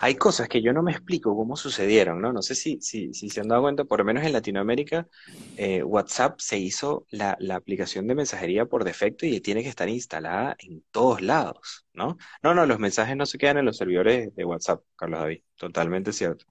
[0.00, 2.32] Hay cosas que yo no me explico cómo sucedieron, ¿no?
[2.32, 5.08] No sé si, si, si se han dado cuenta, por lo menos en Latinoamérica,
[5.56, 9.88] eh, WhatsApp se hizo la, la aplicación de mensajería por defecto y tiene que estar
[9.88, 12.16] instalada en todos lados, ¿no?
[12.42, 16.12] No, no, los mensajes no se quedan en los servidores de WhatsApp, Carlos David, totalmente
[16.12, 16.46] cierto.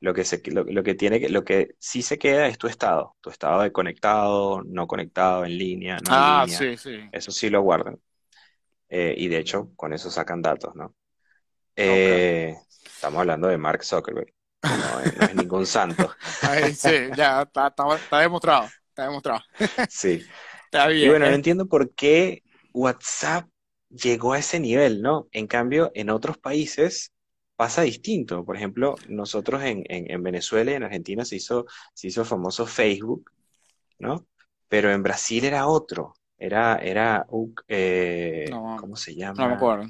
[0.00, 2.66] Lo que, se, lo, lo que tiene que, lo que sí se queda es tu
[2.66, 6.66] estado, tu estado de conectado, no conectado, en línea, no en Ah, línea.
[6.66, 7.12] sí, sí.
[7.12, 8.00] Eso sí lo guardan.
[8.88, 10.94] Eh, y de hecho, con eso sacan datos, ¿no?
[11.76, 12.56] Eh,
[12.94, 14.32] estamos hablando de Mark Zuckerberg,
[14.70, 16.14] no es, no es ningún santo.
[16.40, 18.72] Ahí sí, ya está, está, está demostrado.
[18.90, 19.40] Está demostrado.
[19.88, 20.30] Sí.
[20.64, 21.08] Está Y bien.
[21.08, 23.48] bueno, no eh, entiendo por qué WhatsApp
[23.90, 25.28] llegó a ese nivel, ¿no?
[25.32, 27.12] En cambio, en otros países
[27.56, 28.44] pasa distinto.
[28.44, 32.66] Por ejemplo, nosotros en, en, en Venezuela y en Argentina se hizo, se hizo famoso
[32.66, 33.30] Facebook,
[33.98, 34.26] ¿no?
[34.68, 36.14] Pero en Brasil era otro.
[36.38, 37.26] Era, era,
[37.68, 39.54] eh, no, ¿cómo se no me llama?
[39.54, 39.86] acuerdo.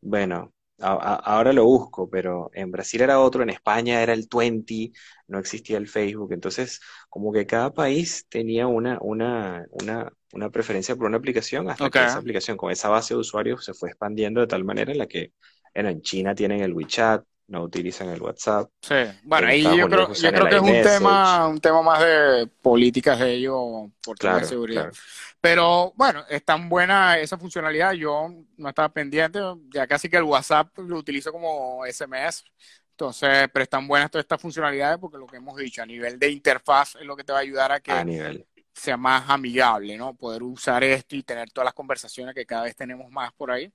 [0.00, 4.26] Bueno, a- a- ahora lo busco, pero en Brasil era otro, en España era el
[4.34, 4.92] 20,
[5.28, 6.32] no existía el Facebook.
[6.32, 11.90] Entonces, como que cada país tenía una, una, una, una preferencia por una aplicación hasta
[11.90, 14.98] que esa aplicación con esa base de usuarios se fue expandiendo de tal manera en
[14.98, 15.32] la que,
[15.74, 19.88] bueno, en China tienen el WeChat, no utilizan el WhatsApp, Sí, bueno, en ahí yo
[19.88, 24.16] creo, yo creo que es un tema, un tema más de políticas de ellos por
[24.16, 24.82] Claro, seguridad.
[24.82, 24.96] claro.
[25.40, 29.40] Pero bueno, es tan buena esa funcionalidad, yo no estaba pendiente,
[29.74, 32.44] ya casi que el WhatsApp lo utilizo como SMS.
[32.92, 36.30] Entonces, pero están buenas todas estas funcionalidades porque lo que hemos dicho, a nivel de
[36.30, 38.46] interfaz es lo que te va a ayudar a A que nivel.
[38.74, 40.14] sea más amigable, ¿no?
[40.14, 43.72] Poder usar esto y tener todas las conversaciones que cada vez tenemos más por ahí.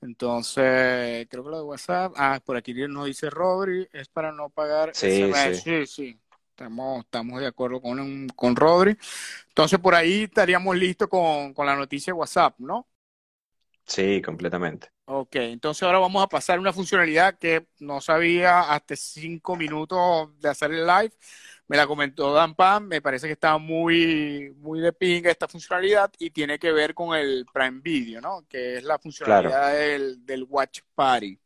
[0.00, 4.48] Entonces, creo que lo de WhatsApp, ah, por aquí nos dice Rodri, es para no
[4.50, 5.54] pagar Sí, SMS.
[5.54, 8.96] sí, Sí, sí, estamos, estamos de acuerdo con, con Rodri.
[9.48, 12.88] Entonces, por ahí estaríamos listos con, con la noticia de WhatsApp, ¿no?
[13.86, 14.88] sí, completamente.
[15.10, 20.38] Ok, entonces ahora vamos a pasar a una funcionalidad que no sabía hasta cinco minutos
[20.38, 21.12] de hacer el live.
[21.68, 26.10] Me la comentó Dan Pan, me parece que está muy, muy de pinga esta funcionalidad
[26.18, 28.46] y tiene que ver con el Prime Video, ¿no?
[28.48, 31.38] Que es la Claro, funcionalidad del, del Watch Party.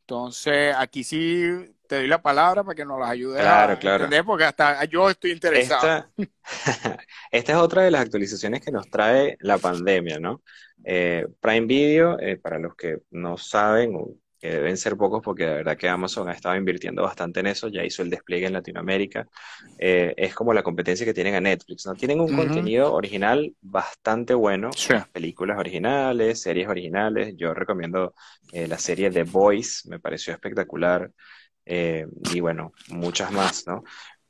[0.00, 1.44] Entonces, aquí sí
[1.86, 4.04] te doy la palabra para que nos las ayudes claro, a claro.
[4.04, 6.08] entender, porque hasta yo estoy interesado.
[6.16, 6.16] Esta,
[7.30, 10.42] esta es otra de las actualizaciones que nos trae la pandemia, ¿no?
[10.84, 15.44] Eh, Prime Video, eh, para los que no saben, o que deben ser pocos porque
[15.44, 18.54] de verdad que Amazon ha estado invirtiendo bastante en eso, ya hizo el despliegue en
[18.54, 19.28] Latinoamérica,
[19.78, 21.94] eh, es como la competencia que tienen a Netflix, ¿no?
[21.94, 24.94] Tienen un contenido original bastante bueno, Sí.
[25.12, 28.14] películas originales, series originales, yo recomiendo
[28.52, 31.10] eh, la serie The Boys, me pareció espectacular,
[31.66, 33.84] eh, y bueno, muchas más, ¿no?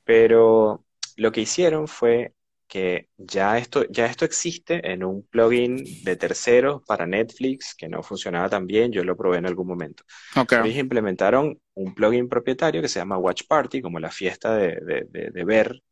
[0.04, 0.84] Pero
[1.16, 2.32] lo que hicieron fue
[2.70, 8.02] que ya esto, ya esto existe en un plugin de terceros para Netflix que no
[8.04, 10.04] funcionaba tan bien, yo lo probé en algún momento.
[10.36, 10.52] Ok.
[10.58, 15.06] Ellos implementaron un plugin propietario que se llama Watch Party, como la fiesta de, de-
[15.10, 15.82] de- de ver,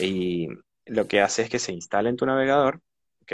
[0.00, 0.48] y
[0.86, 2.80] lo que hace es que se instala en tu navegador,
[3.22, 3.32] ¿ok?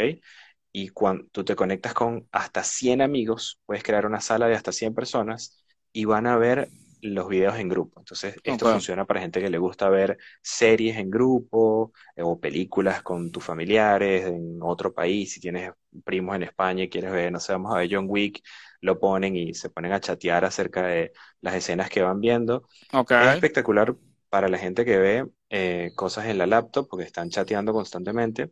[0.72, 4.72] Y cuando tú te conectas con hasta 100 amigos, puedes crear una sala de hasta
[4.72, 6.68] 100 personas y van a ver
[7.03, 8.01] los videos en grupo.
[8.01, 13.03] Entonces, esto funciona para gente que le gusta ver series en grupo eh, o películas
[13.03, 15.33] con tus familiares en otro país.
[15.33, 15.73] Si tienes
[16.05, 18.43] primos en España y quieres ver, no sé, vamos a ver John Wick,
[18.81, 22.69] lo ponen y se ponen a chatear acerca de las escenas que van viendo.
[22.93, 23.11] Ok.
[23.13, 23.97] Es espectacular
[24.29, 28.51] para la gente que ve eh, cosas en la laptop porque están chateando constantemente.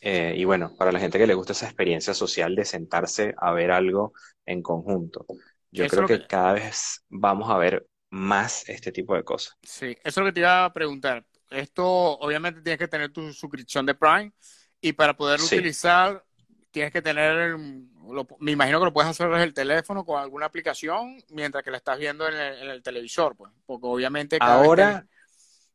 [0.00, 3.52] Eh, y bueno, para la gente que le gusta esa experiencia social de sentarse a
[3.52, 4.12] ver algo
[4.44, 5.26] en conjunto.
[5.76, 9.24] Yo Eso creo lo que que, cada vez vamos a ver más este tipo de
[9.24, 9.56] cosas.
[9.62, 11.26] Sí, eso es lo que te iba a preguntar.
[11.50, 11.84] Esto,
[12.18, 14.32] obviamente, tienes que tener tu suscripción de Prime
[14.80, 16.24] y para poderlo Sí, utilizar,
[16.70, 20.46] tienes que tener, lo- me imagino que lo puedes hacer desde el teléfono con alguna
[20.46, 24.60] aplicación mientras que la estás viendo en el, en el televisor, pues, porque obviamente cada
[24.60, 24.84] vez que...
[24.84, 25.06] ahora,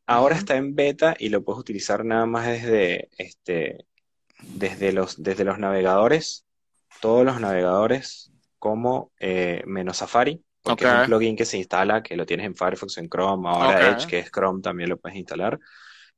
[0.06, 3.86] ahora está en beta y lo puedes utilizar nada más desde, este,
[4.42, 6.46] desde los, desde los navegadores,
[7.02, 8.31] todos los navegadores
[8.62, 12.54] como eh, menos Safari, porque es un plugin que se instala, que lo tienes en
[12.54, 15.58] Firefox, en Chrome, ahora Edge, que es Chrome, también lo puedes instalar.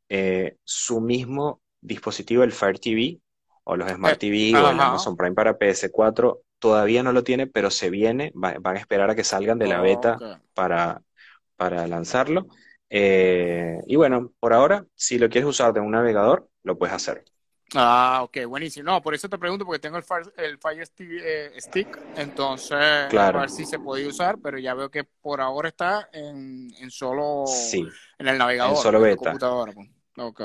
[0.08, 3.20] Eh, su mismo dispositivo, el Fire TV
[3.64, 7.46] o los Smart eh, TV o el Amazon Prime para PS4, todavía no lo tiene,
[7.46, 10.22] pero se viene, va- van a esperar a que salgan de la beta
[10.54, 11.02] para,
[11.56, 12.48] para lanzarlo.
[12.90, 17.24] Eh, y bueno, por ahora, si lo quieres usar de un navegador, lo puedes hacer.
[17.76, 18.84] Ah, ok, buenísimo.
[18.90, 22.78] No, por eso te pregunto, porque tengo el Fire, el Fire Stick, eh, Stick, entonces
[22.78, 26.72] a Claro, ver si se puede usar, pero ya veo que por ahora está en,
[26.78, 27.86] en solo sí,
[28.18, 29.16] en el en navegador, solo en tu beta.
[29.16, 29.88] computadora, pues.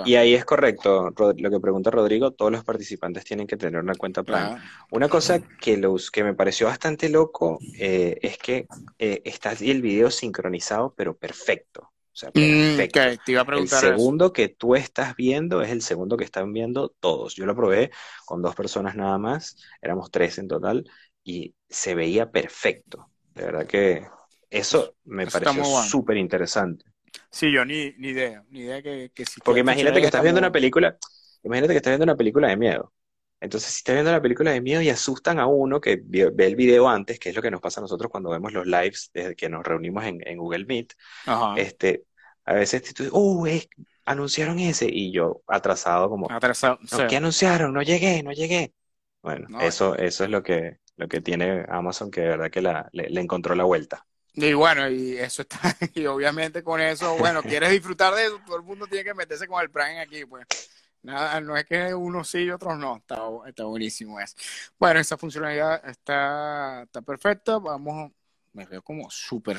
[0.01, 3.95] Y ahí es correcto, lo que pregunta Rodrigo, todos los participantes tienen que tener una
[3.95, 4.49] cuenta Prime.
[4.91, 9.81] Una cosa que, los, que me pareció bastante loco eh, es que eh, está el
[9.81, 11.91] video sincronizado, pero perfecto.
[12.11, 12.99] O sea, mm, perfecto.
[13.25, 16.53] te iba a preguntar el segundo que tú estás viendo es el segundo que están
[16.53, 17.35] viendo todos.
[17.35, 17.91] Yo lo probé
[18.25, 20.89] con dos personas nada más, éramos tres en total,
[21.23, 23.09] y se veía perfecto.
[23.33, 24.07] De verdad que
[24.49, 26.85] eso me pareció súper interesante.
[27.31, 30.51] Sí, yo ni, ni idea, ni idea que, que Porque imagínate que estás viendo una
[30.51, 30.97] película,
[31.43, 32.93] imagínate que estás viendo una película de miedo.
[33.41, 36.55] Entonces, si estás viendo una película de miedo y asustan a uno que ve el
[36.55, 39.35] video antes, que es lo que nos pasa a nosotros cuando vemos los lives desde
[39.35, 40.93] que nos reunimos en, Google Meet,
[41.55, 42.03] este,
[42.45, 43.47] a veces tú dices, uh,
[44.05, 47.73] anunciaron ese, y yo atrasado como, atrasado, ¿qué anunciaron?
[47.73, 48.73] No llegué, no llegué.
[49.21, 52.89] Bueno, eso, eso es lo que, lo que tiene Amazon, que de verdad que la,
[52.91, 54.05] le encontró la vuelta.
[54.33, 55.59] Y bueno, y eso está,
[55.95, 59.47] y obviamente con eso, bueno, quieres disfrutar de eso, todo el mundo tiene que meterse
[59.47, 60.45] con el Prime aquí, pues.
[61.01, 64.35] Nada, no es que unos sí y otros no, está, está buenísimo eso.
[64.77, 68.11] Bueno, esa funcionalidad está, está perfecta, vamos,
[68.53, 69.57] me veo como súper,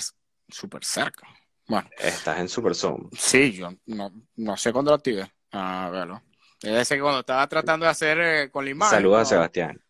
[0.48, 1.26] súper cerca.
[1.66, 1.88] Bueno.
[1.98, 3.09] Estás en Super Zoom.
[3.16, 5.33] Sí, yo no, no sé cuándo lo active.
[5.53, 6.22] A verlo.
[6.61, 8.98] Debe ser que cuando estaba tratando de hacer eh, con la imagen.
[8.98, 9.81] Saludos a Sebastián.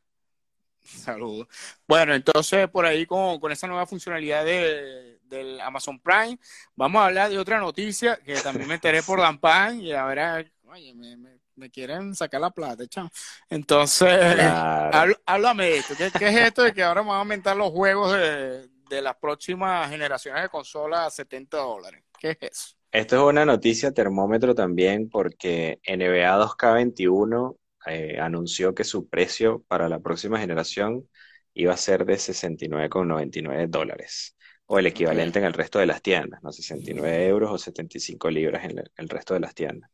[0.83, 1.49] Saludos.
[1.87, 6.39] Bueno, entonces por ahí con, con esa nueva funcionalidad de, del Amazon Prime,
[6.75, 10.95] vamos a hablar de otra noticia que también me enteré por Lampan y ahora, oye,
[10.95, 13.11] me, me, quieren sacar la plata, chao.
[13.49, 14.09] Entonces,
[15.27, 15.95] háblame de esto.
[15.97, 19.91] ¿Qué, es esto de que ahora van a aumentar los juegos de, de las próximas
[19.91, 22.05] generaciones de consolas a 70 dólares?
[22.19, 22.77] ¿Qué es eso?
[22.93, 29.89] Esto es una noticia termómetro también porque NBA 2K21 eh, anunció que su precio para
[29.89, 31.09] la próxima generación
[31.55, 36.43] iba a ser de 69,99 dólares, o el equivalente en el resto de las tiendas,
[36.43, 36.53] ¿no?
[36.53, 39.91] 69 euros o 75 libras en el, resto de las tiendas.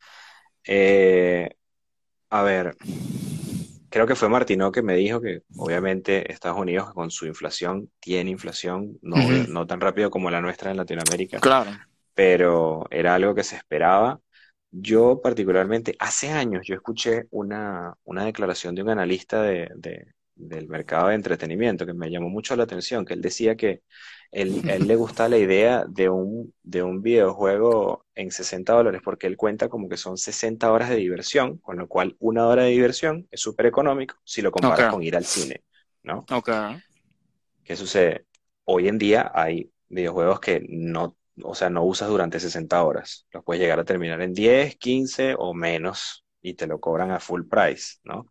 [0.66, 1.48] Eh,
[2.31, 2.76] a ver,
[3.88, 8.31] creo que fue Martino que me dijo que obviamente Estados Unidos con su inflación tiene
[8.31, 9.16] inflación, no,
[9.48, 11.38] no tan rápido como la nuestra en Latinoamérica.
[11.40, 11.70] Claro.
[12.14, 14.20] Pero era algo que se esperaba
[14.70, 19.70] yo particularmente, hace años yo escuché una, una declaración de un analista de,
[20.35, 23.83] del mercado de entretenimiento que me llamó mucho la atención, que él decía que
[24.31, 29.27] él, él le gusta la idea de un, de un videojuego en 60 dólares porque
[29.27, 32.71] él cuenta como que son 60 horas de diversión, con lo cual una hora de
[32.71, 35.62] diversión es súper económico si lo comparas con ir al cine,
[36.03, 36.25] ¿no?
[36.31, 36.51] Ok.
[37.65, 38.27] ¿Qué sucede?
[38.65, 43.27] Hoy en día hay videojuegos que no o sea, no usas durante 60 horas.
[43.33, 47.21] Los puedes llegar a terminar en 10, 15 o menos y te lo cobran a
[47.21, 48.29] full price, ¿no?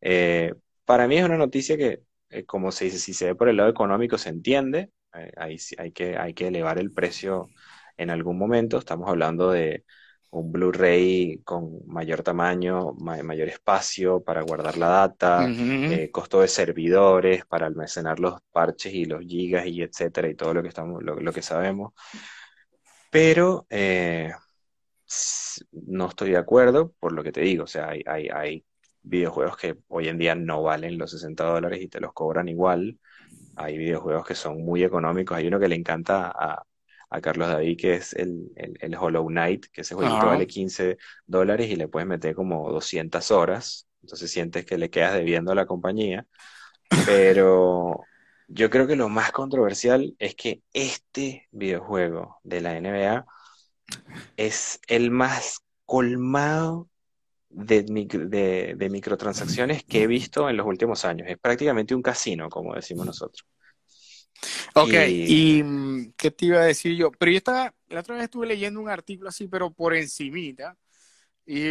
[0.00, 3.48] Eh, para mí es una noticia que, eh, como se dice, si se ve por
[3.48, 4.90] el lado económico, se entiende.
[5.14, 7.48] Eh, hay, que, hay que elevar el precio
[7.96, 8.78] en algún momento.
[8.78, 9.84] Estamos hablando de
[10.30, 15.46] un Blu-ray con mayor tamaño, mayor espacio para guardar la data,
[16.10, 20.62] costo de servidores para almacenar los parches y los gigas y etcétera y todo lo
[20.62, 21.92] que estamos, lo, que sabemos.
[23.10, 24.32] Pero eh,
[25.72, 27.64] no estoy de acuerdo por lo que te digo.
[27.64, 28.64] O sea, hay, hay, hay
[29.02, 32.98] videojuegos que hoy en día no valen los 60 dólares y te los cobran igual.
[33.56, 35.36] Hay videojuegos que son muy económicos.
[35.36, 36.64] Hay uno que le encanta a,
[37.12, 41.68] a Carlos David, que es el, el, Hollow Knight, que ese jueguito vale 15 dólares
[41.68, 45.66] y le puedes meter como 200 horas, entonces sientes que le quedas debiendo a la
[45.66, 46.26] compañía.
[47.04, 48.00] Pero
[48.48, 53.26] yo creo que lo más controversial es que este videojuego de la NBA
[54.36, 56.88] es el más colmado
[57.52, 61.28] de, de, de, microtransacciones que he visto en los últimos años.
[61.28, 63.46] Es prácticamente un casino, como decimos nosotros.
[64.74, 67.12] Ok, y, mm, ¿qué te iba a decir yo?
[67.12, 70.76] Pero yo estaba, la otra vez estuve leyendo un artículo así, pero por encimita,
[71.46, 71.68] y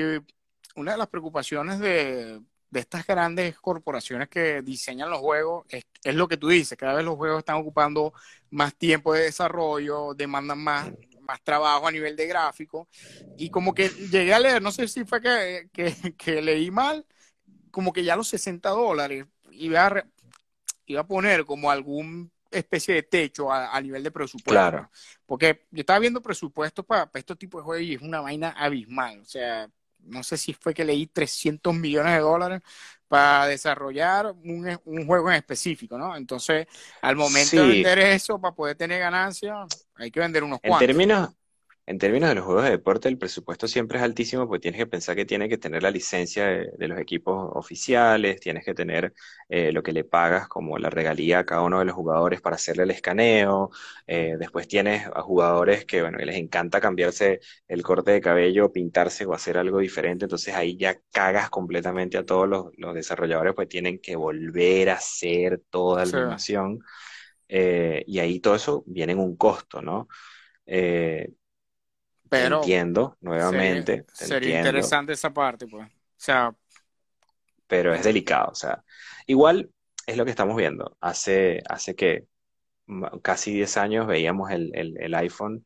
[0.76, 2.42] una de las preocupaciones de,
[2.74, 7.04] estas grandes corporaciones que diseñan los juegos es, es, lo que tú dices, cada vez
[7.04, 8.14] los juegos están ocupando
[8.52, 10.90] más tiempo de desarrollo, demandan más,
[11.22, 12.88] más trabajo a nivel de gráfico,
[13.38, 15.70] y como que llegué a leer, no sé si fue que,
[16.18, 17.06] que, leí mal,
[17.72, 20.06] como que ya los 60 dólares iba a,
[20.86, 24.52] iba a poner como algún especie de techo a, nivel de presupuesto.
[24.52, 24.90] Claro.
[25.26, 29.20] Porque yo estaba viendo presupuestos para, estos tipos de juegos y es una vaina abismal.
[29.20, 29.70] O sea,
[30.04, 32.62] no sé si fue que leí 300 millones de dólares
[33.08, 36.16] para desarrollar un, un juego en específico, ¿no?
[36.16, 36.68] Entonces,
[37.02, 41.30] al momento de vender eso, para poder tener ganancias, hay que vender unos en Términos,
[41.88, 44.88] en términos de los juegos de deporte, el presupuesto siempre es altísimo porque tienes que
[44.88, 49.14] pensar que tiene que tener la licencia de, los equipos oficiales, tienes que tener
[49.50, 52.56] eh, lo que le pagas como la regalía a cada uno de los jugadores para
[52.56, 53.72] hacerle el escaneo.
[54.06, 59.26] Eh, después tienes a jugadores que, bueno, les encanta cambiarse el corte de cabello, pintarse
[59.26, 60.26] o hacer algo diferente.
[60.26, 65.62] Entonces ahí ya cagas completamente a todos los, desarrolladores, pues tienen que volver a hacer
[65.70, 66.80] toda la animación.
[67.48, 70.08] Eh, y ahí todo eso viene en un costo, ¿no?
[72.32, 74.06] Pero entiendo, nuevamente.
[74.14, 75.86] Sería, interesante esa parte, pues.
[75.86, 76.56] O sea.
[77.68, 78.82] Pero es delicado, o sea.
[79.28, 79.70] Igual
[80.08, 80.96] es lo que estamos viendo.
[81.02, 82.28] Hace, hace que
[83.22, 85.66] casi 10 años veíamos el, el, iPhone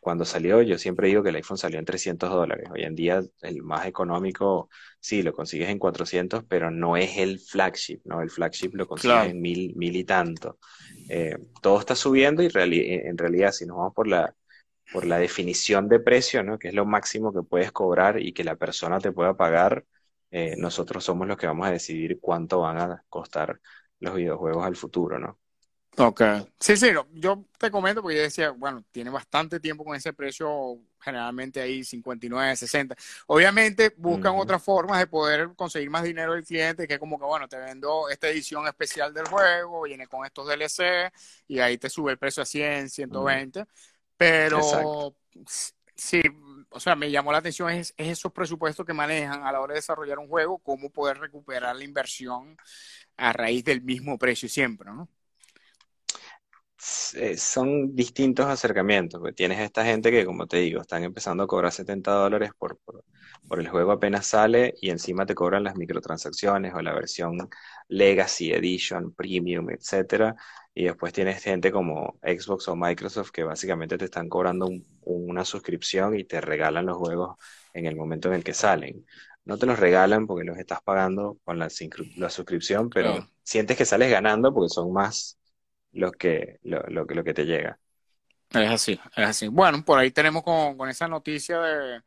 [0.00, 2.68] cuando salió, yo siempre digo que el iPhone salió en 300 dólares.
[2.72, 7.40] Hoy en día el más económico, sí, lo consigues en 400, pero no es el
[7.40, 8.22] flagship, ¿no?
[8.22, 10.60] El flagship lo consigues en mil, mil y tanto.
[11.08, 14.32] Eh, todo está subiendo y en realidad si nos vamos por la,
[14.90, 16.58] por la definición de precio, ¿no?
[16.58, 19.84] Que es lo máximo que puedes cobrar y que la persona te pueda pagar,
[20.30, 23.60] eh, nosotros somos los que vamos a decidir cuánto van a costar
[24.00, 25.38] los videojuegos al futuro, ¿no?
[25.98, 26.20] Ok.
[26.60, 30.78] Sí, sí, yo te comento porque yo decía, bueno, tiene bastante tiempo con ese precio,
[31.00, 32.94] generalmente ahí 59, 60.
[33.26, 37.24] Obviamente buscan otras formas de poder conseguir más dinero del cliente, que es como que,
[37.24, 41.10] bueno, te vendo esta edición especial del juego, viene con estos DLC
[41.48, 43.64] y ahí te sube el precio a 100, 120.
[44.16, 45.14] Pero
[45.94, 46.22] sí,
[46.70, 49.78] o sea, me llamó la atención es, esos presupuestos que manejan a la hora de
[49.78, 52.56] desarrollar un juego, cómo poder recuperar la inversión
[53.16, 55.08] a raíz del mismo precio siempre, ¿no?
[57.14, 59.20] Eh, son distintos acercamientos.
[59.34, 63.04] Tienes esta gente que, como te digo, están empezando a cobrar 70 dólares por, por,
[63.48, 67.48] por, el juego apenas sale y encima te cobran las microtransacciones o la versión
[67.88, 70.36] Legacy Edition, Premium, etcétera
[70.76, 74.68] y después tienes gente como Xbox o Microsoft que básicamente te están cobrando
[75.04, 77.38] una suscripción y te regalan los juegos
[77.72, 79.06] en el momento en el que salen.
[79.46, 81.68] No te los regalan porque los estás pagando con la,
[82.16, 85.38] la suscripción, pero sientes que sales ganando porque son más
[85.96, 87.78] los que, lo, lo, lo que te llega.
[88.50, 89.48] Es así, es así.
[89.48, 92.00] Bueno, por ahí tenemos con, con esa noticia de,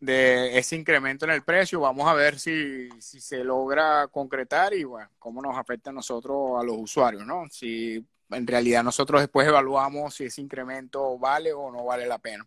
[0.00, 1.80] de ese incremento en el precio.
[1.80, 6.60] Vamos a ver si, si se logra concretar y bueno, cómo nos afecta a nosotros,
[6.60, 7.46] a los usuarios, ¿no?
[7.50, 12.46] Si en realidad nosotros después evaluamos si ese incremento vale o no vale la pena.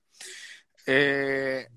[0.88, 1.68] Eh,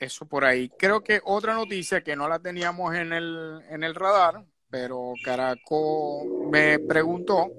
[0.00, 0.68] eso por ahí.
[0.70, 6.24] Creo que otra noticia que no la teníamos en el, en el radar, pero Caraco
[6.50, 7.52] me preguntó,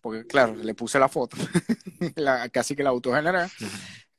[0.00, 1.36] porque claro, le puse la foto,
[2.52, 3.46] casi que la autogeneré,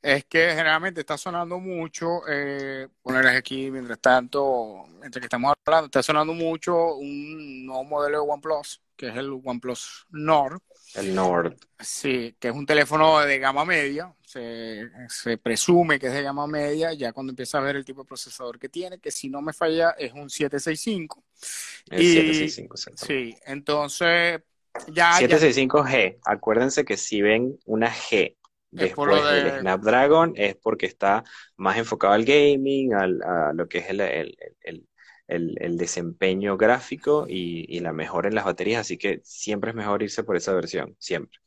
[0.02, 5.86] es que generalmente está sonando mucho, eh, ponerles aquí mientras tanto, entre que estamos hablando,
[5.86, 10.60] está sonando mucho un nuevo modelo de OnePlus, que es el OnePlus Nord.
[10.94, 11.56] El Nord.
[11.78, 16.46] Sí, que es un teléfono de gama media, se, se presume que es de gama
[16.46, 19.42] media, ya cuando empieza a ver el tipo de procesador que tiene, que si no
[19.42, 21.24] me falla es un 765.
[21.90, 23.06] El y, 765, exacto.
[23.06, 24.40] Sí, entonces
[24.88, 25.12] ya...
[25.12, 28.36] 765G, acuérdense que si ven una G
[28.70, 31.24] Después del Snapdragon es porque está
[31.56, 34.36] más enfocado al gaming, al, a lo que es el, el,
[35.26, 39.76] el, el desempeño gráfico y, y, la mejora en las baterías, así que siempre es
[39.76, 41.38] mejor irse por esa versión, siempre.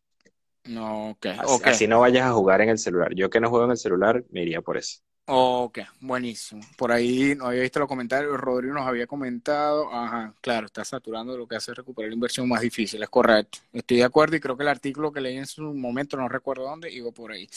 [0.65, 3.13] No, okay, así, así, no vayas a jugar en el celular.
[3.15, 5.01] Yo que no juego en el celular, me iría por eso.
[5.26, 6.61] Ok, buenísimo.
[6.78, 11.38] Por ahí no había visto los comentarios, Rodrigo nos había comentado, ajá, claro, está saturando
[11.38, 13.59] lo que hace recuperar la inversión más difícil, es correcto.
[13.71, 16.63] Estoy de acuerdo y creo que el artículo que leí en su momento, no recuerdo
[16.63, 17.49] dónde, iba por ahí.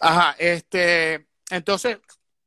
[0.00, 1.98] Ajá, este, entonces,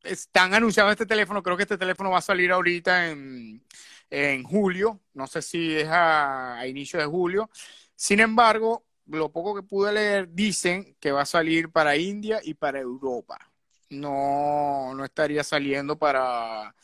[0.03, 3.63] están anunciando este teléfono, creo que este teléfono va a salir ahorita en,
[4.11, 7.49] en julio, no sé si es a, a inicio de julio.
[7.95, 12.53] Sin embargo, lo poco que pude leer, dicen que va a salir para India y
[12.53, 13.46] para Europa
[13.89, 16.75] no, no estaría saliendo para,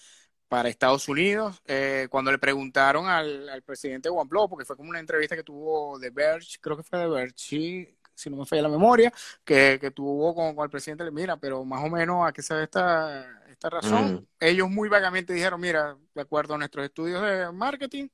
[0.47, 1.61] para Estados Unidos.
[1.65, 5.43] Eh, cuando le preguntaron al, al presidente de OnePlus, porque fue como una entrevista que
[5.43, 9.11] tuvo de Verge, creo que fue de Verge, sí, si no me falla la memoria,
[9.43, 12.63] que, que tuvo con, el presidente, mira, pero más o menos a qué se ve
[12.63, 14.13] esta, esta razón.
[14.13, 14.27] Mm.
[14.39, 18.07] Ellos muy vagamente dijeron, mira, de acuerdo a nuestros estudios de marketing,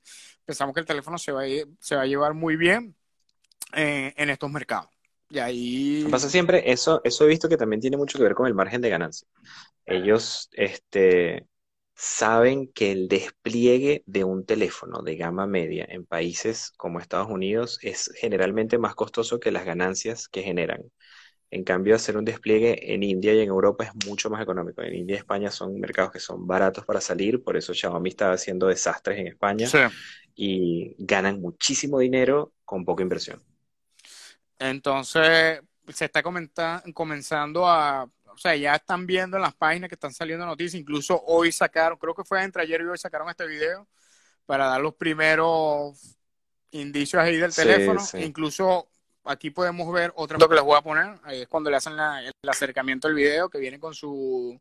[0.44, 1.46] pensamos que el teléfono se va a,
[1.78, 2.96] se va a llevar muy bien
[3.72, 4.90] eh, en estos mercados.
[5.30, 6.06] Y ahí...
[6.10, 8.80] Pasa siempre, eso, eso he visto que también tiene mucho que ver con el margen
[8.80, 9.28] de ganancia.
[9.86, 11.46] Ellos este,
[11.94, 17.78] saben que el despliegue de un teléfono de gama media en países como Estados Unidos
[17.82, 20.82] es generalmente más costoso que las ganancias que generan.
[21.52, 24.82] En cambio, hacer un despliegue en India y en Europa es mucho más económico.
[24.82, 28.32] En India y España son mercados que son baratos para salir, por eso Xiaomi está
[28.32, 29.68] haciendo desastres en España
[30.34, 33.42] y ganan muchísimo dinero con poca inversión.
[34.60, 38.08] Entonces, se está comenzando a,
[38.40, 42.14] sea, ya están viendo en las páginas que están saliendo noticias, incluso hoy sacaron, creo
[42.14, 43.86] que fue entre ayer y hoy sacaron este video
[44.46, 46.16] para dar los primeros
[46.70, 48.00] indicios ahí del teléfono.
[48.14, 48.88] Incluso
[49.24, 51.92] aquí podemos ver otra cosa que les voy a poner, ahí es cuando le hacen
[51.92, 54.58] el acercamiento al video, que viene con su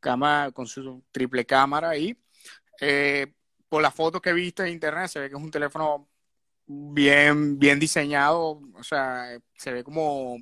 [0.00, 2.18] cámara, con su triple cámara ahí.
[2.80, 3.32] Eh,
[3.68, 6.08] por la foto que he visto en internet, se ve que es un teléfono
[6.70, 10.38] bien, bien diseñado, o sea, se ve como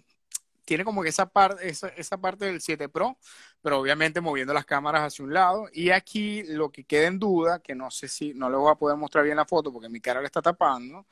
[0.68, 3.16] tiene como que esa parte, esa, esa, parte del 7 Pro,
[3.62, 5.66] pero obviamente moviendo las cámaras hacia un lado.
[5.72, 8.74] Y aquí lo que queda en duda, que no sé si, no le voy a
[8.74, 11.06] poder mostrar bien la foto porque mi cara le está tapando,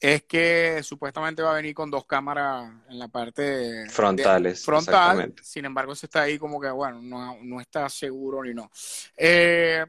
[0.00, 4.64] es que supuestamente va a venir con dos cámaras en la parte frontales.
[4.64, 5.34] frontal.
[5.42, 8.70] Sin embargo, se está ahí como que, bueno, no, no está seguro ni no.
[9.18, 9.84] Eh,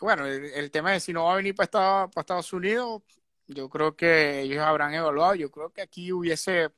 [0.00, 1.70] bueno, el, tema de si no va a venir para,
[2.08, 3.02] para Estados Unidos,
[3.46, 5.34] yo creo que ellos habrán evaluado.
[5.34, 6.70] Yo creo que aquí hubiese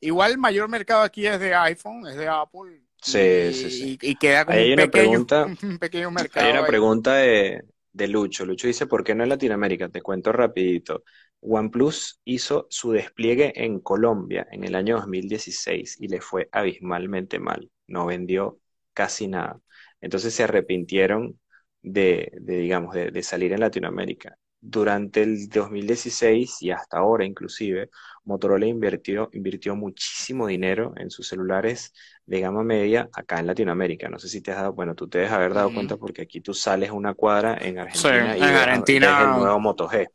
[0.00, 2.82] Igual el mayor mercado aquí es de iPhone, es de Apple.
[3.02, 3.98] Sí, y, sí, sí.
[4.00, 5.18] Y, queda como un pequeño,
[5.62, 6.46] un pequeño, mercado.
[6.46, 8.44] Hay una pregunta de, de Lucho.
[8.44, 9.88] Lucho dice, ¿por qué no en Latinoamérica?
[9.88, 11.04] Te cuento rapidito.
[11.40, 17.70] OnePlus hizo su despliegue en Colombia en el año 2016 y le fue abismalmente mal.
[17.86, 18.58] No vendió
[18.92, 19.60] casi nada.
[20.00, 21.38] Entonces se arrepintieron
[21.82, 24.36] de, de digamos, de, de, salir en Latinoamérica.
[24.60, 27.90] Durante el 2016 y hasta ahora inclusive,
[28.24, 31.92] Motorola invirtió, invirtió muchísimo dinero en sus celulares
[32.26, 34.08] de gama media acá en Latinoamérica.
[34.08, 36.40] No sé si te has dado, bueno, tú te debes haber dado cuenta porque aquí
[36.40, 39.20] tú sales una cuadra en Argentina y en Argentina...
[39.20, 40.08] el nuevo Moto G.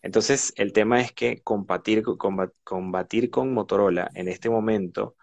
[0.00, 2.02] Entonces, el tema es que combatir,
[2.64, 5.16] combatir con Motorola en este momento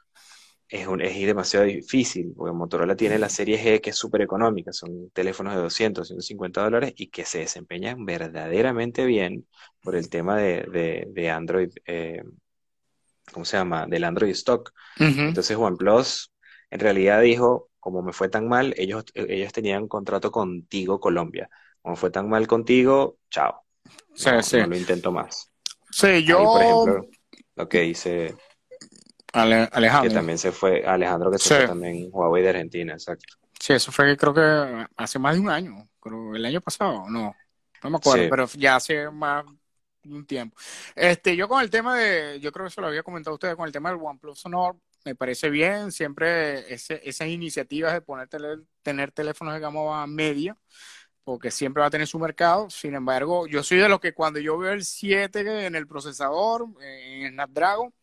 [0.70, 4.72] es, un, es demasiado difícil, porque Motorola tiene la serie G que es súper económica,
[4.72, 9.48] son teléfonos de 200, 150 dólares y que se desempeñan verdaderamente bien
[9.82, 12.22] por el tema de, de, Android, eh,
[13.34, 13.88] ¿cómo se llama?
[13.88, 14.72] Del Android Stock.
[15.00, 16.32] Entonces OnePlus
[16.70, 21.50] en realidad dijo, como me fue tan mal, ellos, ellos tenían un contrato contigo Colombia.
[21.82, 23.64] Como fue tan mal contigo, chao.
[24.60, 25.52] no, lo intento más.
[25.90, 26.44] Sí, yo...
[26.44, 27.08] por ejemplo,
[27.56, 28.36] lo que dice
[29.34, 30.10] Alejandro.
[30.10, 33.36] Que también se fue, Alejandro que se fue también Huawei de Argentina, exacto.
[33.60, 37.36] Sí, eso fue creo que hace más de un año, creo, el año pasado, no,
[37.84, 39.46] no me acuerdo, pero ya hace más
[40.04, 40.58] de un tiempo.
[40.96, 43.68] Este, yo con el tema de, yo creo que eso lo había comentado ustedes, con
[43.68, 48.28] el tema del OnePlus Honor, me parece bien, siempre ese, esas iniciativas de poner
[48.82, 50.58] tener teléfonos de gama media,
[51.24, 52.70] porque siempre va a tener su mercado.
[52.70, 56.66] Sin embargo, yo soy de los que cuando yo veo el 7 en el procesador,
[56.82, 57.94] en Snapdragon,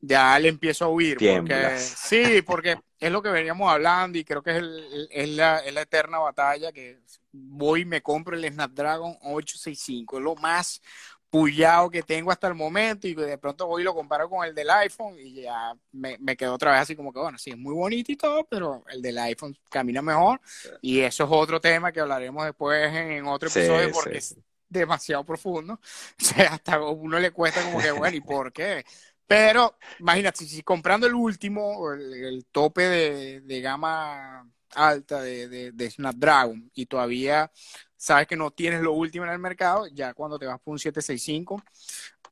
[0.00, 1.18] ya le empiezo a huir.
[1.18, 4.64] Porque, sí, porque es lo que veníamos hablando y creo que es,
[5.10, 7.00] es, la, es, la, eterna batalla que
[7.32, 10.18] voy y me compro el Snapdragon 865.
[10.18, 10.82] Es lo más
[11.30, 14.52] pullado que tengo hasta el momento y de pronto voy y lo comparo con el
[14.52, 17.56] del iPhone y ya me, me quedo otra vez así como que, bueno, sí, es
[17.56, 20.40] muy bonito y todo, pero el del iPhone camina mejor
[20.82, 24.36] y eso es otro tema que hablaremos después en, otro episodio porque es
[24.68, 25.78] demasiado profundo.
[26.20, 28.84] O sea, hasta uno le cuesta como que, bueno, ¿y por qué?
[29.30, 36.86] Pero imagínate, si comprando el último, el, tope de, gama alta de, de, Snapdragon y
[36.86, 37.48] todavía
[37.96, 40.80] sabes que no tienes lo último en el mercado, ya cuando te vas por un
[40.80, 41.62] 765,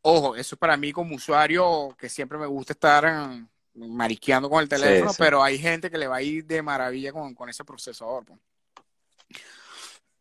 [0.03, 4.61] ojo, eso es para mí como usuario que siempre me gusta estar eh, mariqueando con
[4.61, 8.25] el teléfono, pero hay gente que le va a ir de maravilla con, ese procesador.
[8.25, 8.41] Pues.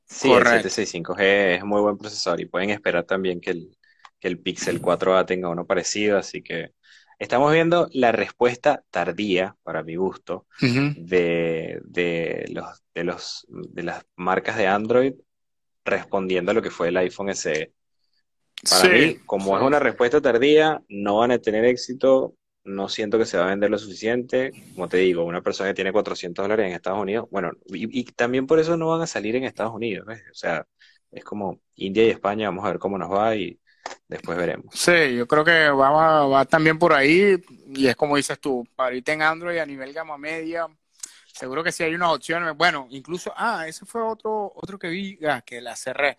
[0.05, 3.77] Sí, el 765G es muy buen procesador y pueden esperar también que el,
[4.19, 6.71] que el Pixel 4a tenga uno parecido, así que
[7.19, 14.05] estamos viendo la respuesta tardía, para mi gusto, de, de, los, de, los, de las
[14.15, 15.13] marcas de Android
[15.85, 17.73] respondiendo a lo que fue el iPhone SE.
[18.69, 23.25] Para mí, como es una respuesta tardía, no van a tener éxito, no siento que
[23.25, 24.51] se va a vender lo suficiente.
[24.73, 28.47] Como te digo, una persona que tiene 400 dólares en Estados Unidos, bueno, y, también
[28.47, 30.67] por eso no van a salir en Estados Unidos, O sea,
[31.11, 33.59] es como India y España, vamos a ver cómo nos va y
[34.07, 34.73] después veremos.
[34.73, 38.95] Sí, yo creo que va, va también por ahí y es como dices tú, para
[38.95, 40.67] irte en Android a nivel gama media,
[41.33, 42.55] seguro que sí hay unas opciones.
[42.55, 46.17] Bueno, incluso, ah, ese fue otro, otro que vi, ah, que la cerré,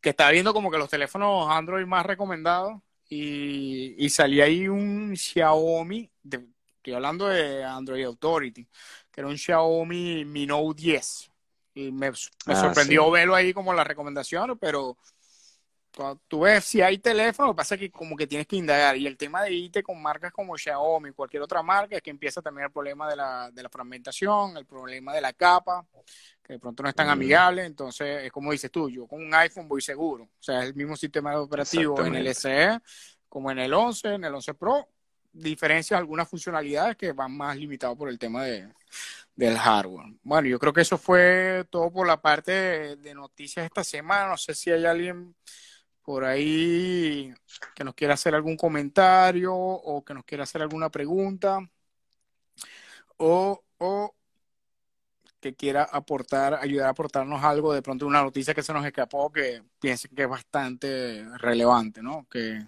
[0.00, 5.14] que estaba viendo como que los teléfonos Android más recomendados y, y salía ahí un
[5.16, 6.10] Xiaomi,
[6.76, 8.66] estoy hablando de Android Authority,
[9.10, 11.30] que era un Xiaomi Mi Note 10.
[11.74, 14.96] Y me, me ah, sorprendió verlo ahí como la recomendación, pero
[15.96, 18.98] cuando tú ves si hay teléfono, pasa que como que tienes que indagar.
[18.98, 22.42] Y el tema de irte con marcas como Xiaomi, cualquier otra marca, es que empieza
[22.42, 25.86] también el problema de la, de la fragmentación, el problema de la capa,
[26.42, 27.64] que de pronto no es tan amigable.
[27.64, 30.24] Entonces, es como dices tú, yo con un iPhone voy seguro.
[30.24, 32.78] O sea, es el mismo sistema operativo en el SE
[33.26, 34.88] como en el 11, en el 11 Pro.
[35.32, 38.68] diferencias, algunas funcionalidades que van más limitados por el tema de,
[39.34, 40.12] del hardware.
[40.22, 44.28] Bueno, yo creo que eso fue todo por la parte de, de noticias esta semana.
[44.28, 45.34] No sé si hay alguien
[46.06, 47.34] por ahí
[47.74, 51.58] que nos quiera hacer algún comentario o que nos quiera hacer alguna pregunta
[53.16, 54.14] o, o
[55.40, 59.32] que quiera aportar, ayudar a aportarnos algo, de pronto una noticia que se nos escapó
[59.32, 62.24] que piensen que es bastante relevante, ¿no?
[62.30, 62.64] Que,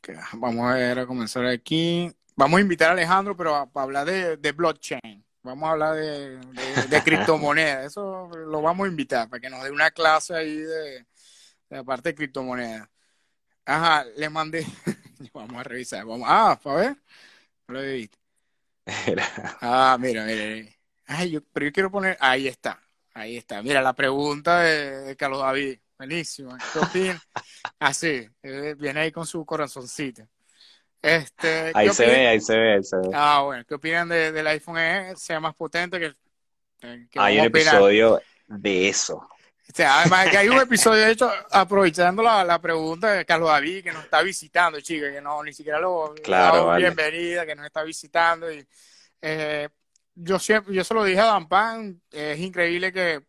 [0.00, 2.10] que vamos a ver, a comenzar aquí.
[2.36, 5.22] Vamos a invitar a Alejandro, pero a, a hablar de, de, blockchain.
[5.42, 7.84] Vamos a hablar de, de, de criptomonedas.
[7.84, 11.06] Eso lo vamos a invitar para que nos dé una clase ahí de, de
[11.70, 12.88] la parte de criptomonedas.
[13.64, 14.66] Ajá, le mandé.
[15.34, 16.04] vamos a revisar.
[16.04, 16.28] Vamos.
[16.30, 16.96] Ah, para ver.
[17.68, 18.18] No lo visto.
[19.60, 20.68] Ah, mira, mira.
[21.06, 22.16] Ay, yo, pero yo quiero poner.
[22.20, 22.80] Ahí está.
[23.14, 23.62] Ahí está.
[23.62, 25.78] Mira, la pregunta de, de Carlos David.
[25.98, 26.56] Buenísimo.
[26.72, 27.22] ¿Qué opinas?
[27.78, 30.26] Así, eh, viene ahí con su corazoncito.
[31.02, 32.20] Este, ahí ¿qué se opinan?
[32.20, 33.08] ve, ahí se ve, ahí se ve.
[33.12, 35.14] Ah, bueno, ¿qué opinan de, del iPhone E?
[35.16, 36.14] ¿Sea más potente que,
[37.10, 37.76] que Hay un opinar?
[37.76, 39.28] episodio de eso.
[39.70, 43.50] O sea, además que hay un episodio, de hecho, aprovechando la, la pregunta de Carlos
[43.50, 46.86] David, que nos está visitando, chicos, que no, ni siquiera lo Claro, vale.
[46.86, 48.52] bienvenida, que nos está visitando.
[48.52, 48.66] Y,
[49.22, 49.68] eh,
[50.16, 53.22] yo siempre, yo se lo dije a Dan Pan, es increíble que,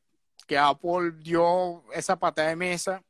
[0.48, 3.04] que Apple dio esa patada de mesa.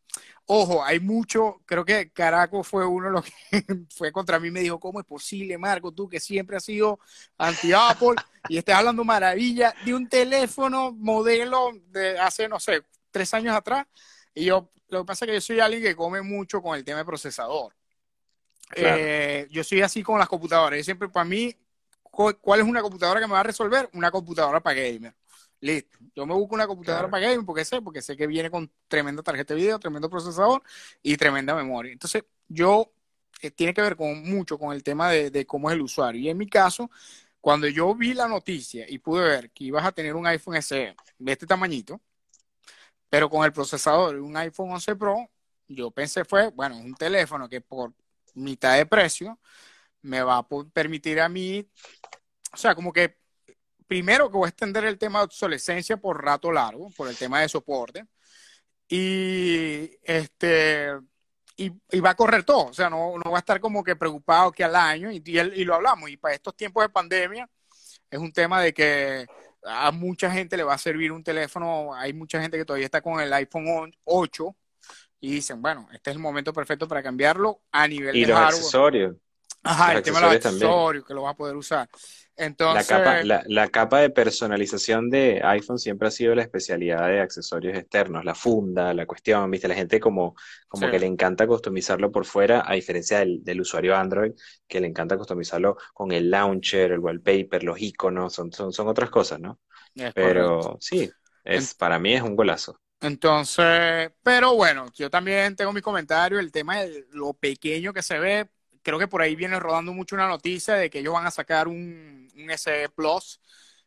[0.48, 3.32] Ojo, hay mucho, creo que Caraco fue uno de los que
[3.96, 7.00] fue contra mí y me dijo, ¿cómo es posible, Marco, tú que siempre has sido
[7.38, 8.16] anti-Apple
[8.50, 13.86] y estás hablando maravilla de un teléfono modelo de hace, no sé, tres años atrás?
[14.34, 16.84] Y yo, lo que pasa es que yo soy alguien que come mucho con el
[16.84, 17.76] tema de procesador.
[18.70, 18.98] Claro.
[19.00, 20.78] Eh, yo soy así con las computadoras.
[20.78, 21.54] Yo siempre, para mí,
[22.04, 23.90] cu- ¿cuál es una computadora que me va a resolver?
[23.94, 25.14] Una computadora para gamer.
[25.60, 26.00] Listo.
[26.16, 27.12] Yo me busco una computadora Claro.
[27.12, 30.64] para gaming porque sé, porque sé que viene con tremenda tarjeta de video, tremendo procesador
[31.04, 31.92] y tremenda memoria.
[31.92, 32.92] Entonces, yo
[33.42, 36.22] eh, tiene que ver con mucho con el tema de, de cómo es el usuario.
[36.22, 36.90] Y en mi caso,
[37.42, 40.96] cuando yo vi la noticia y pude ver que ibas a tener un iPhone SE
[41.20, 42.00] de este tamañito,
[43.12, 45.30] pero con el procesador un iPhone 11 Pro,
[45.68, 47.94] yo pensé fue, bueno, un teléfono que por
[48.36, 49.38] mitad de precio
[50.02, 51.70] me va a permitir a mí,
[52.54, 53.18] o sea, como que
[53.86, 57.42] primero que voy a extender el tema de obsolescencia por rato largo, por el tema
[57.42, 58.06] de soporte,
[58.88, 60.94] y este
[61.58, 64.54] y, va a correr todo, o sea, no, no va a estar como que preocupado
[64.54, 67.50] que al año, y, y lo hablamos, y para estos tiempos de pandemia
[68.10, 69.28] es un tema de que
[69.64, 73.02] a mucha gente le va a servir un teléfono, hay mucha gente que todavía está
[73.02, 74.56] con el iPhone 8
[75.22, 78.38] y dicen, bueno, este es el momento perfecto para cambiarlo a nivel Y de los
[78.38, 78.76] hardware.
[78.76, 79.16] accesorios.
[79.64, 80.76] Ajá, los el tema de los accesorios también.
[80.76, 81.90] accesorios que lo vas a poder usar.
[82.68, 87.20] La capa, la, la capa de personalización de iPhone siempre ha sido la especialidad de
[87.20, 90.36] accesorios externos, la funda, la cuestión, viste, la gente como,
[90.70, 90.90] como Sí.
[90.90, 94.34] que le encanta customizarlo por fuera, a diferencia del, del usuario Android,
[94.68, 99.10] que le encanta customizarlo con el launcher, el wallpaper, los iconos, son, son, son otras
[99.10, 99.60] cosas, ¿no?
[99.96, 100.74] es correcto.
[100.74, 101.10] Pero sí,
[101.44, 102.80] es, para mí es un golazo.
[103.00, 108.20] Entonces, pero bueno, yo también tengo mis comentarios, el tema de lo pequeño que se
[108.20, 108.50] ve,
[108.82, 111.68] creo que por ahí viene rodando mucho una noticia de que ellos van a sacar
[111.68, 113.40] un, un SE Plus,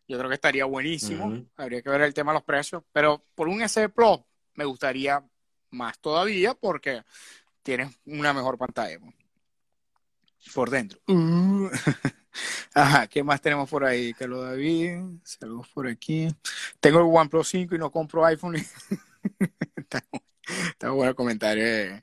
[0.06, 3.48] yo creo que estaría buenísimo, habría que ver el tema de los precios, pero por
[3.48, 4.20] un SE Plus
[4.54, 5.22] me gustaría
[5.70, 7.02] más todavía porque
[7.62, 9.14] tienes una mejor pantalla pues,
[10.54, 11.00] por dentro.
[11.08, 11.68] Uh.
[12.74, 14.12] Ajá, ¿qué más tenemos por ahí?
[14.12, 16.28] Carlos David, saludos por aquí.
[16.80, 18.56] Tengo el OnePlus 5 y no compro iPhone.
[19.76, 20.04] está,
[20.68, 22.02] está bueno el comentario.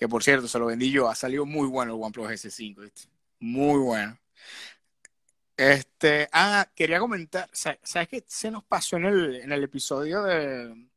[0.00, 1.10] Que por cierto, se lo vendí yo.
[1.10, 2.82] Ha salido muy bueno el OnePlus S5.
[2.82, 3.02] ¿viste?
[3.40, 4.18] Muy bueno.
[5.56, 10.22] Este, ah, quería comentar, sa- ¿sabes qué se nos pasó en el, en el episodio
[10.22, 10.88] de,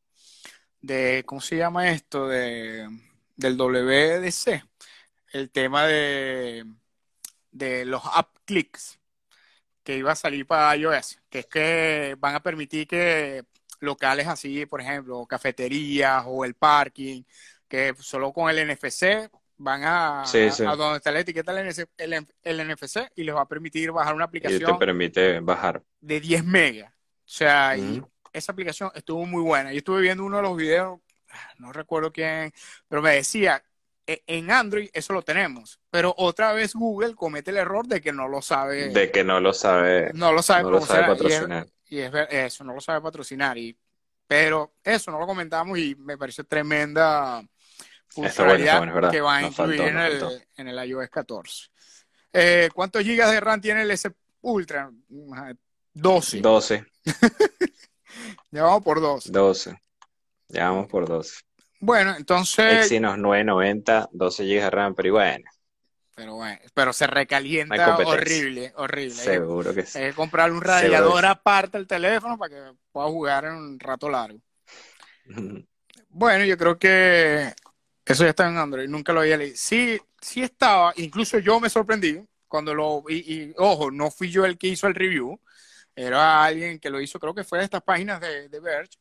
[0.82, 2.28] de, ¿cómo se llama esto?
[2.28, 2.88] De,
[3.36, 4.64] del WDC.
[5.34, 6.66] El tema de,
[7.52, 9.00] de los app clicks
[9.84, 13.46] que iba a salir para iOS, que es que van a permitir que
[13.82, 17.24] locales así, por ejemplo, cafeterías o el parking,
[17.74, 20.64] que solo con el NFC van a, Sí, sí.
[20.64, 23.92] a, donde está la etiqueta del NC el, el NFC y les va a permitir
[23.92, 25.82] bajar una Y te aplicación permite bajar.
[26.00, 26.92] de 10 megas.
[26.94, 26.96] O
[27.26, 28.12] sea, y Ujú.
[28.32, 29.72] esa aplicación estuvo muy buena.
[29.72, 31.00] Yo estuve viendo uno de los videos,
[31.58, 32.54] no recuerdo quién,
[32.88, 33.64] pero me decía,
[34.06, 38.12] "E- en Android eso lo tenemos, pero otra vez Google comete el error de que
[38.12, 41.00] no lo sabe, De que no lo sabe, no lo sabe no lo sabe.
[41.00, 41.68] Y es- patrocinar.
[41.90, 43.58] y es ver- eso, no lo sabe patrocinar.
[43.58, 43.76] Y,
[44.28, 47.44] pero eso no lo comentamos y me pareció tremenda
[48.16, 51.10] Está bueno, está funcionalidad bueno, que va a incluir faltó, en, el, en el iOS
[51.10, 51.70] 14.
[52.34, 54.12] Eh, ¿Cuántos gigas de RAM tiene el S
[54.42, 54.92] Ultra?
[55.32, 55.54] Ajá,
[55.94, 56.42] 12.
[56.42, 56.86] 12,
[58.52, 59.32] Ya vamos por 12.
[59.32, 59.78] 12.
[60.50, 61.42] Ya vamos por 12.
[61.80, 65.46] Bueno, entonces, Exynos 990, 12 GB de RAM, pero bueno,
[66.16, 69.16] Pero bueno, pero se recalienta horrible, horrible.
[69.16, 70.00] Seguro que sí.
[70.00, 74.10] Hay que comprarle un radiador aparte al teléfono para que pueda jugar en un rato
[74.10, 74.40] largo.
[76.10, 77.54] bueno, yo creo que
[78.06, 79.56] eso ya está en Android, nunca lo había leído.
[79.58, 84.46] Sí, sí estaba, incluso yo me sorprendí cuando lo, y, y ojo, no fui yo
[84.46, 85.40] el que hizo el review,
[85.96, 88.98] era alguien que lo hizo, creo que fue de estas páginas de, de Verge,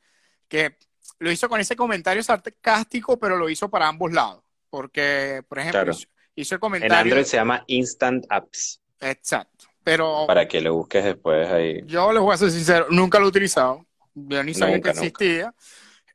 [0.48, 0.76] que
[1.18, 4.42] lo hizo con ese comentario sarcástico, pero lo hizo para ambos lados.
[4.70, 5.94] Porque, por ejemplo,
[6.34, 6.94] hizo el comentario.
[6.94, 8.80] En Android se llama Instant Apps.
[9.00, 9.66] Exacto.
[9.84, 10.24] Pero.
[10.26, 11.82] Para que lo busques después ahí.
[11.84, 13.86] Yo les voy a ser sincero, nunca lo he utilizado.
[14.14, 15.54] Yo ni sabía que existía.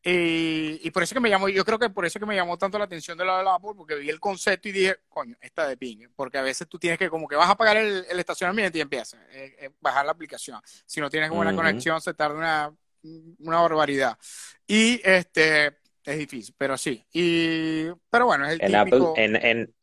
[0.03, 2.77] Y, por eso que me llamó, yo creo que por eso que me llamó tanto
[2.77, 5.77] la atención de la de Apple, porque vi el concepto y dije, coño, está de
[5.77, 8.81] ping, porque a veces tú tienes que como que vas a pagar el, estacionamiento y
[8.81, 10.61] empiezas a eh, eh, bajar la aplicación.
[10.85, 12.75] Si no tienes buena conexión, se tarda una,
[13.39, 14.17] una barbaridad.
[14.65, 17.03] Y este es difícil, pero sí.
[17.11, 19.11] Y, pero bueno, es el en típico...
[19.11, 19.73] Apple, en, en,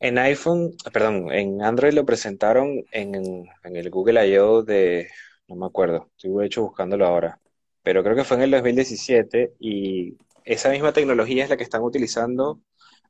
[0.00, 4.62] en iPhone, perdón, en Android lo presentaron en, en el Google I.O.
[4.62, 5.08] de,
[5.48, 7.38] no me acuerdo, estoy hecho buscándolo ahora
[7.82, 11.82] pero creo que fue en el 2017 y esa misma tecnología es la que están
[11.82, 12.60] utilizando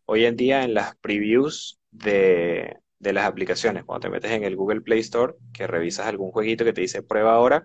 [0.05, 3.85] hoy en día en las previews de, las aplicaciones.
[3.85, 7.03] Cuando te metes en el Google Play Store, que revisas algún jueguito que te dice
[7.03, 7.65] prueba ahora,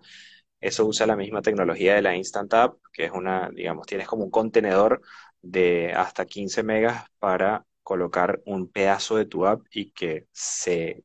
[0.61, 4.23] eso usa la misma tecnología de la Instant App, que es una, digamos, tienes como
[4.23, 5.01] un contenedor
[5.41, 11.03] de hasta 15 megas para colocar un pedazo de tu app y que se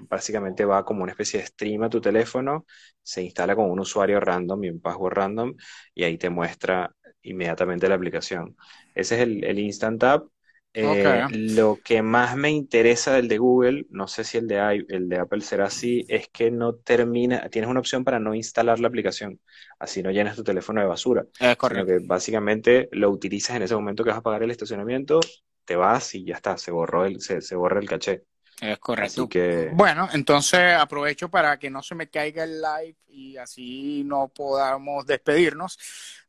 [0.00, 2.66] básicamente va como una especie de stream a tu teléfono,
[3.02, 5.54] se instala con un usuario random y un password random
[5.94, 8.56] y ahí te muestra inmediatamente la aplicación.
[8.94, 10.26] Ese es el, Instant App.
[10.74, 15.06] Eh, lo que más me interesa del de Google, no sé si el de, el
[15.10, 18.88] de Apple será así, es que no termina, tienes una opción para no instalar la
[18.88, 19.38] aplicación,
[19.78, 21.26] así no llenas tu teléfono de basura.
[21.38, 21.86] Es correcto.
[21.86, 25.20] que básicamente lo utilizas en ese momento que vas a pagar el estacionamiento,
[25.66, 28.22] te vas y ya está, se borró el, se, se borra el caché.
[28.62, 29.28] Es correcto.
[29.72, 35.04] Bueno, entonces aprovecho para que no se me caiga el live y así no podamos
[35.04, 35.76] despedirnos.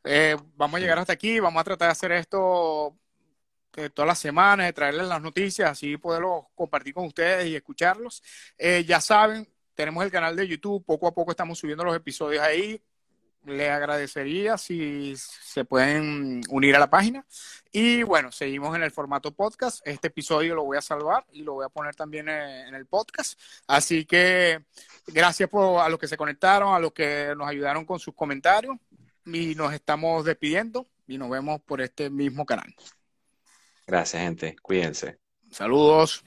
[0.03, 2.97] Eh, vamos a llegar hasta aquí, vamos a tratar de hacer esto
[3.75, 8.23] eh, todas las semanas, de traerles las noticias, así poderlo compartir con ustedes y escucharlos.
[8.57, 12.41] Eh, ya saben, tenemos el canal de YouTube, poco a poco estamos subiendo los episodios
[12.41, 12.81] ahí
[13.45, 17.25] le agradecería si se pueden unir a la página.
[17.71, 19.85] Y bueno, seguimos en el formato podcast.
[19.85, 23.39] Este episodio lo voy a salvar y lo voy a poner también en el podcast.
[23.67, 24.63] Así que
[25.07, 28.77] gracias por, a los que se conectaron, a los que nos ayudaron con sus comentarios.
[29.25, 32.75] Y nos estamos despidiendo y nos vemos por este mismo canal.
[33.87, 34.55] Gracias, gente.
[34.61, 35.17] Cuídense.
[35.49, 36.23] Saludos.